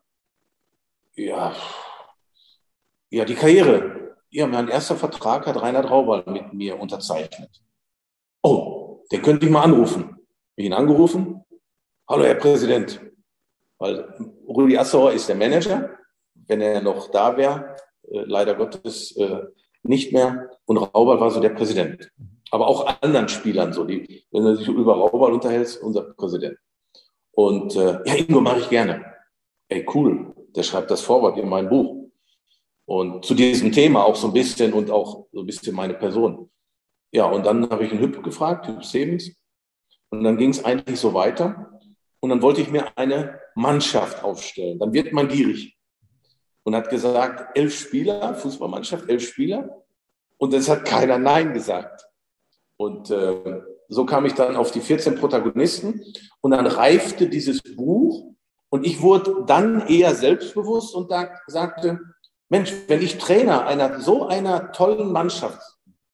[1.15, 1.53] Ja,
[3.13, 4.15] ja, die Karriere.
[4.29, 7.61] Ja, mein erster Vertrag hat Reinhard Rauber mit mir unterzeichnet.
[8.41, 10.15] Oh, den könnte ich mal anrufen.
[10.55, 11.43] ihn angerufen.
[12.07, 13.01] Hallo, Herr Präsident.
[13.79, 14.15] Weil
[14.47, 15.89] Rudi Assauer ist der Manager.
[16.33, 19.41] Wenn er noch da wäre, äh, leider Gottes äh,
[19.83, 20.49] nicht mehr.
[20.63, 22.09] Und Raubal war so der Präsident.
[22.51, 26.57] Aber auch anderen Spielern so, die, wenn du sich über Raubal unterhältst, unser Präsident.
[27.31, 29.05] Und äh, ja, Ingo mache ich gerne.
[29.69, 30.33] Ey, cool.
[30.53, 32.09] Der schreibt das Vorwort in mein Buch.
[32.85, 36.49] Und zu diesem Thema auch so ein bisschen und auch so ein bisschen meine Person.
[37.13, 39.31] Ja, und dann habe ich einen Hüb gefragt, Hüb Stevens.
[40.09, 41.79] Und dann ging es eigentlich so weiter.
[42.19, 44.77] Und dann wollte ich mir eine Mannschaft aufstellen.
[44.77, 45.77] Dann wird man gierig.
[46.63, 49.83] Und hat gesagt, elf Spieler, Fußballmannschaft, elf Spieler.
[50.37, 52.10] Und es hat keiner Nein gesagt.
[52.81, 56.03] Und äh, so kam ich dann auf die 14 Protagonisten.
[56.41, 58.33] Und dann reifte dieses Buch.
[58.69, 61.99] Und ich wurde dann eher selbstbewusst und da, sagte,
[62.49, 65.61] Mensch, wenn ich Trainer einer so einer tollen Mannschaft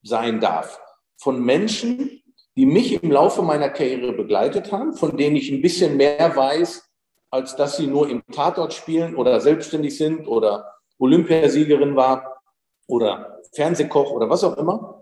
[0.04, 0.78] sein darf,
[1.16, 2.22] von Menschen,
[2.58, 6.84] die mich im Laufe meiner Karriere begleitet haben, von denen ich ein bisschen mehr weiß,
[7.32, 12.42] als dass sie nur im Tatort spielen oder selbstständig sind oder Olympiasiegerin war
[12.88, 14.97] oder Fernsehkoch oder was auch immer,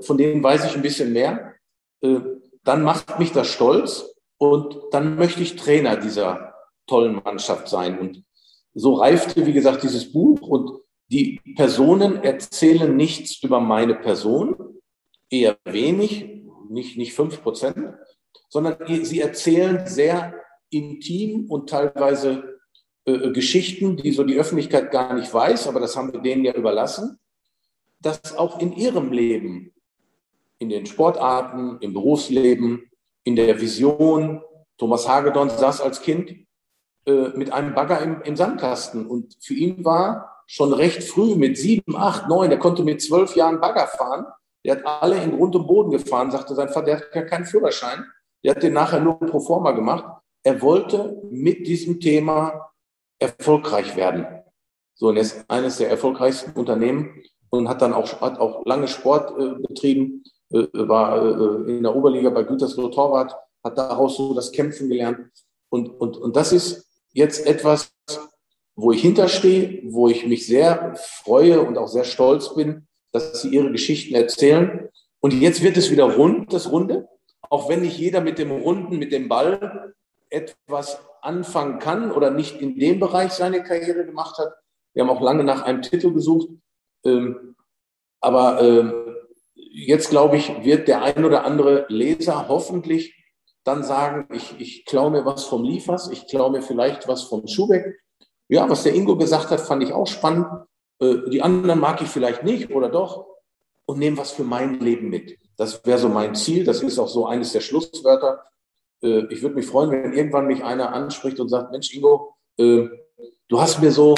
[0.00, 1.54] von denen weiß ich ein bisschen mehr,
[2.00, 2.20] äh,
[2.64, 6.54] dann macht mich das stolz und dann möchte ich Trainer dieser
[6.86, 7.98] tollen Mannschaft sein.
[7.98, 8.24] Und
[8.74, 10.80] so reifte, wie gesagt, dieses Buch und
[11.10, 14.80] die Personen erzählen nichts über meine Person,
[15.30, 17.94] eher wenig, nicht, nicht fünf Prozent,
[18.50, 20.34] sondern sie erzählen sehr
[20.70, 22.60] intim und teilweise
[23.06, 26.54] äh, Geschichten, die so die Öffentlichkeit gar nicht weiß, aber das haben wir denen ja
[26.54, 27.18] überlassen,
[28.00, 29.72] dass auch in ihrem Leben,
[30.58, 32.90] in den Sportarten, im Berufsleben,
[33.24, 34.42] in der Vision,
[34.76, 36.46] Thomas Hagedorn saß als Kind
[37.06, 41.58] äh, mit einem Bagger im, im Sandkasten und für ihn war schon recht früh mit
[41.58, 44.26] sieben, acht, neun, er konnte mit zwölf Jahren Bagger fahren
[44.64, 48.04] der hat alle in Grund und Boden gefahren, sagte sein Vater, der hat keinen Führerschein.
[48.44, 50.04] Der hat den nachher nur pro forma gemacht.
[50.42, 52.70] Er wollte mit diesem Thema
[53.18, 54.26] erfolgreich werden.
[54.94, 58.88] So, und er ist eines der erfolgreichsten Unternehmen und hat dann auch, hat auch lange
[58.88, 63.34] Sport äh, betrieben, äh, war äh, in der Oberliga bei Gütersloh Torwart,
[63.64, 65.18] hat daraus so das Kämpfen gelernt.
[65.70, 67.90] Und, und, und das ist jetzt etwas,
[68.74, 73.48] wo ich hinterstehe, wo ich mich sehr freue und auch sehr stolz bin, dass sie
[73.48, 74.88] ihre Geschichten erzählen.
[75.20, 77.08] Und jetzt wird es wieder rund, das Runde.
[77.50, 79.94] Auch wenn nicht jeder mit dem Runden, mit dem Ball
[80.30, 84.52] etwas anfangen kann oder nicht in dem Bereich seine Karriere gemacht hat.
[84.94, 86.48] Wir haben auch lange nach einem Titel gesucht.
[87.04, 87.56] Ähm,
[88.20, 89.16] aber ähm,
[89.54, 93.14] jetzt, glaube ich, wird der ein oder andere Leser hoffentlich
[93.64, 97.46] dann sagen, ich, ich klaue mir was vom Liefers, ich klaue mir vielleicht was vom
[97.46, 98.00] Schubeck.
[98.48, 100.46] Ja, was der Ingo gesagt hat, fand ich auch spannend.
[101.00, 103.26] Äh, die anderen mag ich vielleicht nicht oder doch
[103.84, 105.38] und nehme was für mein Leben mit.
[105.56, 106.64] Das wäre so mein Ziel.
[106.64, 108.42] Das ist auch so eines der Schlusswörter.
[109.02, 112.88] Äh, ich würde mich freuen, wenn irgendwann mich einer anspricht und sagt, Mensch, Ingo, äh,
[113.48, 114.14] du hast mir so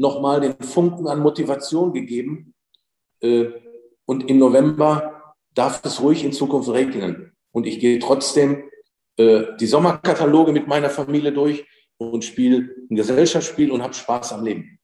[0.00, 2.54] nochmal den Funken an Motivation gegeben.
[3.20, 7.32] Und im November darf es ruhig in Zukunft regnen.
[7.52, 8.64] Und ich gehe trotzdem
[9.18, 11.66] die Sommerkataloge mit meiner Familie durch
[11.98, 14.78] und spiele ein Gesellschaftsspiel und habe Spaß am Leben.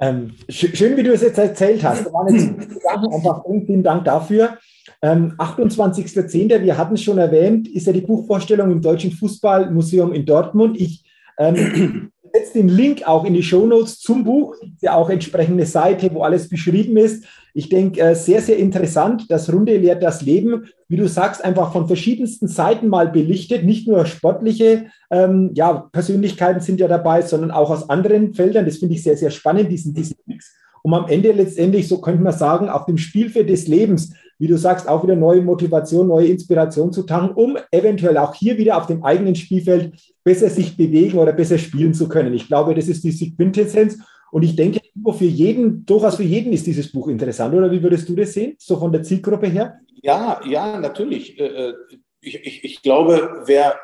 [0.00, 2.06] Ähm, schön, wie du es jetzt erzählt hast.
[2.06, 4.56] Da waren jetzt Sachen einfach vielen, vielen Dank dafür.
[5.02, 10.24] Ähm, 28.10., wir hatten es schon erwähnt, ist ja die Buchvorstellung im Deutschen Fußballmuseum in
[10.24, 10.80] Dortmund.
[10.80, 11.04] Ich
[11.38, 14.54] ähm, setze den Link auch in die Shownotes zum Buch.
[14.60, 17.24] Ist ja auch entsprechende Seite, wo alles beschrieben ist.
[17.54, 19.26] Ich denke, äh, sehr, sehr interessant.
[19.28, 23.64] Das Runde lehrt das Leben, wie du sagst, einfach von verschiedensten Seiten mal belichtet.
[23.64, 28.64] Nicht nur sportliche ähm, ja, Persönlichkeiten sind ja dabei, sondern auch aus anderen Feldern.
[28.64, 30.54] Das finde ich sehr, sehr spannend, diesen, diesen Mix.
[30.82, 34.56] Um am Ende letztendlich, so könnte man sagen, auf dem Spielfeld des Lebens, wie du
[34.56, 38.86] sagst, auch wieder neue Motivation, neue Inspiration zu tanken, um eventuell auch hier wieder auf
[38.86, 42.34] dem eigenen Spielfeld besser sich bewegen oder besser spielen zu können.
[42.34, 43.98] Ich glaube, das ist die Quintessenz.
[44.30, 44.80] Und ich denke,
[45.12, 48.54] für jeden, durchaus für jeden ist dieses Buch interessant, oder wie würdest du das sehen,
[48.58, 49.80] so von der Zielgruppe her?
[50.02, 51.38] Ja, ja, natürlich.
[51.40, 51.74] Äh, äh,
[52.20, 53.76] ich, ich, ich glaube, wer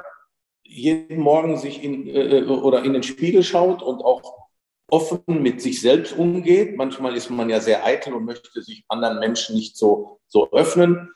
[0.62, 4.43] jeden Morgen sich in, äh, oder in den Spiegel schaut und auch
[4.89, 9.18] offen mit sich selbst umgeht, manchmal ist man ja sehr eitel und möchte sich anderen
[9.18, 11.11] Menschen nicht so, so öffnen,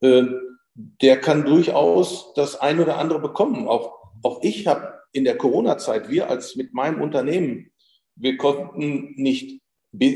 [0.00, 3.68] der kann durchaus das ein oder andere bekommen.
[3.68, 7.70] Auch, auch ich habe in der Corona-Zeit, wir als mit meinem Unternehmen,
[8.16, 9.60] wir konnten nicht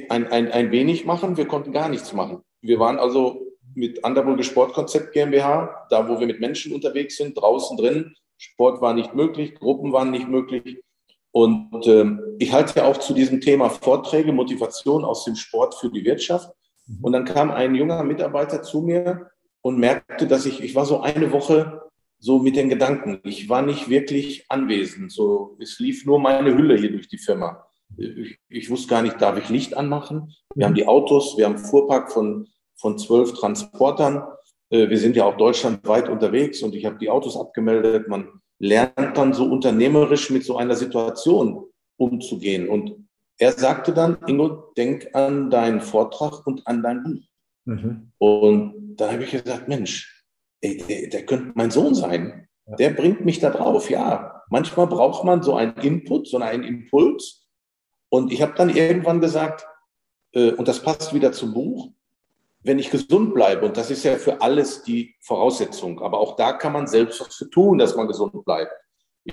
[0.09, 2.42] ein, ein, ein wenig machen, wir konnten gar nichts machen.
[2.62, 7.76] Wir waren also mit Underburger Sportkonzept GmbH, da wo wir mit Menschen unterwegs sind, draußen
[7.76, 8.14] drin.
[8.38, 10.82] Sport war nicht möglich, Gruppen waren nicht möglich.
[11.37, 12.07] Und äh,
[12.39, 16.51] ich halte ja auch zu diesem Thema Vorträge, Motivation aus dem Sport für die Wirtschaft.
[17.03, 19.30] Und dann kam ein junger Mitarbeiter zu mir
[19.61, 21.82] und merkte, dass ich, ich war so eine Woche
[22.18, 23.20] so mit den Gedanken.
[23.22, 25.12] Ich war nicht wirklich anwesend.
[25.12, 27.66] So, es lief nur meine Hülle hier durch die Firma.
[27.99, 30.32] Ich, ich wusste gar nicht, darf ich Licht anmachen?
[30.55, 34.24] Wir haben die Autos, wir haben Fuhrpark von, von zwölf Transportern.
[34.70, 38.09] Äh, wir sind ja auch deutschlandweit unterwegs und ich habe die Autos abgemeldet.
[38.09, 41.66] Man lernt dann so unternehmerisch mit so einer Situation
[41.98, 42.68] umzugehen.
[42.68, 43.07] Und
[43.38, 47.22] er sagte dann, Ingo, denk an deinen Vortrag und an dein Buch.
[47.66, 48.12] Mhm.
[48.18, 50.24] Und da habe ich gesagt, Mensch,
[50.61, 52.48] ey, der, der, könnte mein Sohn sein.
[52.78, 53.90] Der bringt mich da drauf.
[53.90, 57.46] Ja, manchmal braucht man so einen Input, so einen Impuls.
[58.09, 59.66] Und ich habe dann irgendwann gesagt,
[60.32, 61.90] äh, und das passt wieder zum Buch,
[62.66, 66.52] wenn ich gesund bleibe, und das ist ja für alles die Voraussetzung, aber auch da
[66.52, 68.72] kann man selbst was für tun, dass man gesund bleibt.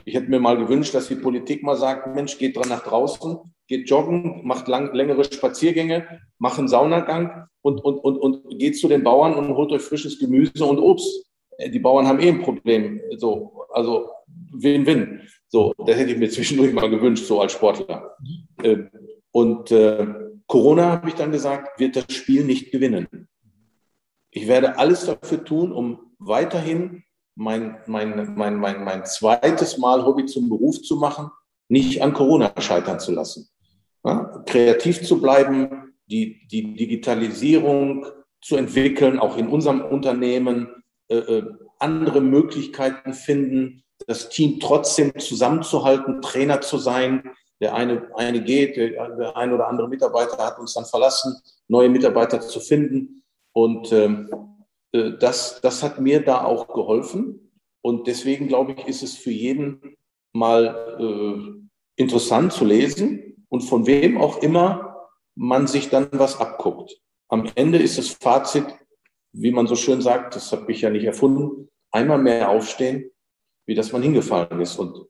[0.05, 3.37] Ich hätte mir mal gewünscht, dass die Politik mal sagt, Mensch, geht dran nach draußen,
[3.67, 8.87] geht joggen, macht lang, längere Spaziergänge, macht einen Saunagang und, und, und, und geht zu
[8.87, 11.25] den Bauern und holt euch frisches Gemüse und Obst.
[11.57, 13.01] Äh, die Bauern haben eh ein Problem.
[13.17, 14.09] So, also
[14.51, 15.21] Win-Win.
[15.47, 18.15] So, das hätte ich mir zwischendurch mal gewünscht, so als Sportler.
[18.63, 18.89] Ähm,
[19.31, 20.07] und äh,
[20.53, 23.27] Corona, habe ich dann gesagt, wird das Spiel nicht gewinnen.
[24.29, 27.01] Ich werde alles dafür tun, um weiterhin
[27.33, 31.31] mein, mein, mein, mein, mein zweites Mal Hobby zum Beruf zu machen,
[31.69, 33.49] nicht an Corona scheitern zu lassen.
[34.05, 38.05] Ja, kreativ zu bleiben, die, die Digitalisierung
[38.39, 41.45] zu entwickeln, auch in unserem Unternehmen, äh, äh,
[41.79, 47.31] andere Möglichkeiten finden, das Team trotzdem zusammenzuhalten, Trainer zu sein.
[47.63, 52.41] Der eine, eine geht, der, ein oder andere Mitarbeiter hat uns dann verlassen, neue Mitarbeiter
[52.41, 53.23] zu finden.
[53.53, 54.29] Und ähm,
[54.91, 57.53] äh, das, das hat mir da auch geholfen.
[57.81, 59.95] Und deswegen glaube ich, ist es für jeden
[60.33, 66.99] mal äh, interessant zu lesen und von wem auch immer man sich dann was abguckt.
[67.29, 68.65] Am Ende ist das Fazit,
[69.31, 73.09] wie man so schön sagt, das habe ich ja nicht erfunden, einmal mehr aufstehen,
[73.65, 74.77] wie dass man hingefallen ist.
[74.77, 75.07] Und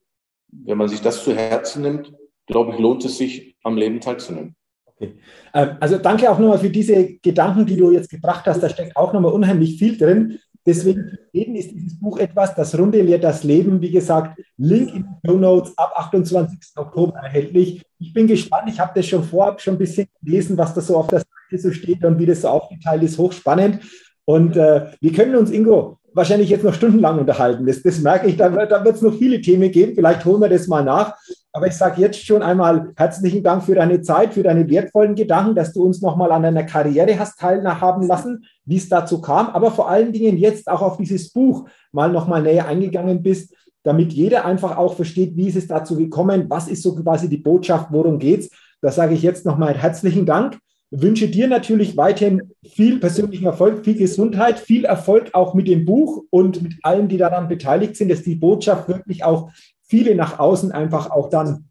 [0.51, 2.13] wenn man sich das zu Herzen nimmt,
[2.47, 4.55] glaube ich, lohnt es sich, am Leben teilzunehmen.
[4.85, 5.13] Okay.
[5.53, 8.61] Ähm, also danke auch nochmal für diese Gedanken, die du jetzt gebracht hast.
[8.61, 10.39] Da steckt auch nochmal unheimlich viel drin.
[10.65, 13.81] Deswegen für jeden ist dieses Buch etwas, das Runde lehrt das Leben.
[13.81, 16.57] Wie gesagt, Link in den Show Notes ab 28.
[16.77, 17.81] Oktober erhältlich.
[17.99, 18.69] Ich bin gespannt.
[18.69, 21.61] Ich habe das schon vorab schon ein bisschen gelesen, was da so auf der Seite
[21.61, 23.17] so steht und wie das so aufgeteilt ist.
[23.17, 23.79] Hochspannend.
[24.25, 27.65] Und äh, wir können uns, Ingo, wahrscheinlich jetzt noch stundenlang unterhalten.
[27.65, 29.93] Das, das merke ich, da, da wird es noch viele Themen geben.
[29.95, 31.15] Vielleicht holen wir das mal nach.
[31.51, 35.53] Aber ich sage jetzt schon einmal herzlichen Dank für deine Zeit, für deine wertvollen Gedanken,
[35.53, 39.69] dass du uns nochmal an deiner Karriere hast teilhaben lassen, wie es dazu kam, aber
[39.69, 43.53] vor allen Dingen jetzt auch auf dieses Buch mal nochmal näher eingegangen bist,
[43.83, 47.37] damit jeder einfach auch versteht, wie ist es dazu gekommen, was ist so quasi die
[47.37, 48.49] Botschaft, worum geht's.
[48.81, 50.57] Da sage ich jetzt nochmal herzlichen Dank.
[50.95, 56.23] Wünsche dir natürlich weiterhin viel persönlichen Erfolg, viel Gesundheit, viel Erfolg auch mit dem Buch
[56.29, 59.49] und mit allen, die daran beteiligt sind, dass die Botschaft wirklich auch
[59.81, 61.69] viele nach außen einfach auch dann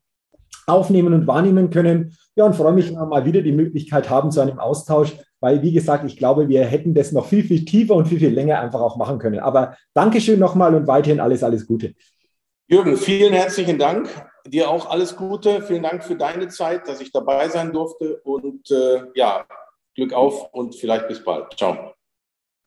[0.66, 2.16] aufnehmen und wahrnehmen können.
[2.34, 5.62] Ja, und freue mich, wenn wir mal wieder die Möglichkeit haben zu einem Austausch, weil,
[5.62, 8.58] wie gesagt, ich glaube, wir hätten das noch viel, viel tiefer und viel, viel länger
[8.58, 9.38] einfach auch machen können.
[9.38, 11.94] Aber Dankeschön nochmal und weiterhin alles, alles Gute.
[12.66, 14.08] Jürgen, vielen herzlichen Dank.
[14.46, 15.62] Dir auch alles Gute.
[15.62, 18.20] Vielen Dank für deine Zeit, dass ich dabei sein durfte.
[18.24, 19.46] Und äh, ja,
[19.94, 21.46] Glück auf und vielleicht bis bald.
[21.56, 21.94] Ciao.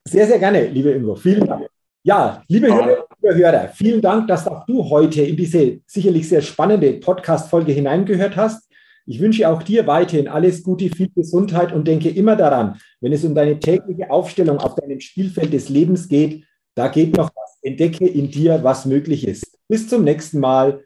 [0.08, 1.16] Sehr, sehr gerne, liebe Ingo.
[1.16, 1.68] Vielen Dank.
[2.04, 6.44] Ja, liebe Hörer, liebe Hörer, vielen Dank, dass auch du heute in diese sicherlich sehr
[6.44, 8.72] spannende Podcast-Folge hineingehört hast.
[9.08, 13.24] Ich wünsche auch dir weiterhin alles Gute, viel Gesundheit und denke immer daran, wenn es
[13.24, 16.46] um deine tägliche Aufstellung auf deinem Spielfeld des Lebens geht,
[16.76, 17.46] da geht noch was.
[17.66, 19.58] Entdecke in dir, was möglich ist.
[19.68, 20.86] Bis zum nächsten Mal,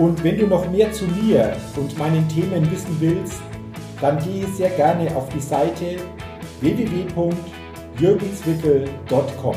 [0.00, 3.42] und wenn du noch mehr zu mir und meinen Themen wissen willst,
[4.00, 5.96] dann gehe sehr gerne auf die Seite
[6.62, 9.56] www.jürgenswickel.com.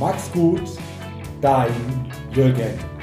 [0.00, 0.62] Max gut,
[1.42, 1.68] dein
[2.34, 2.93] Jürgen.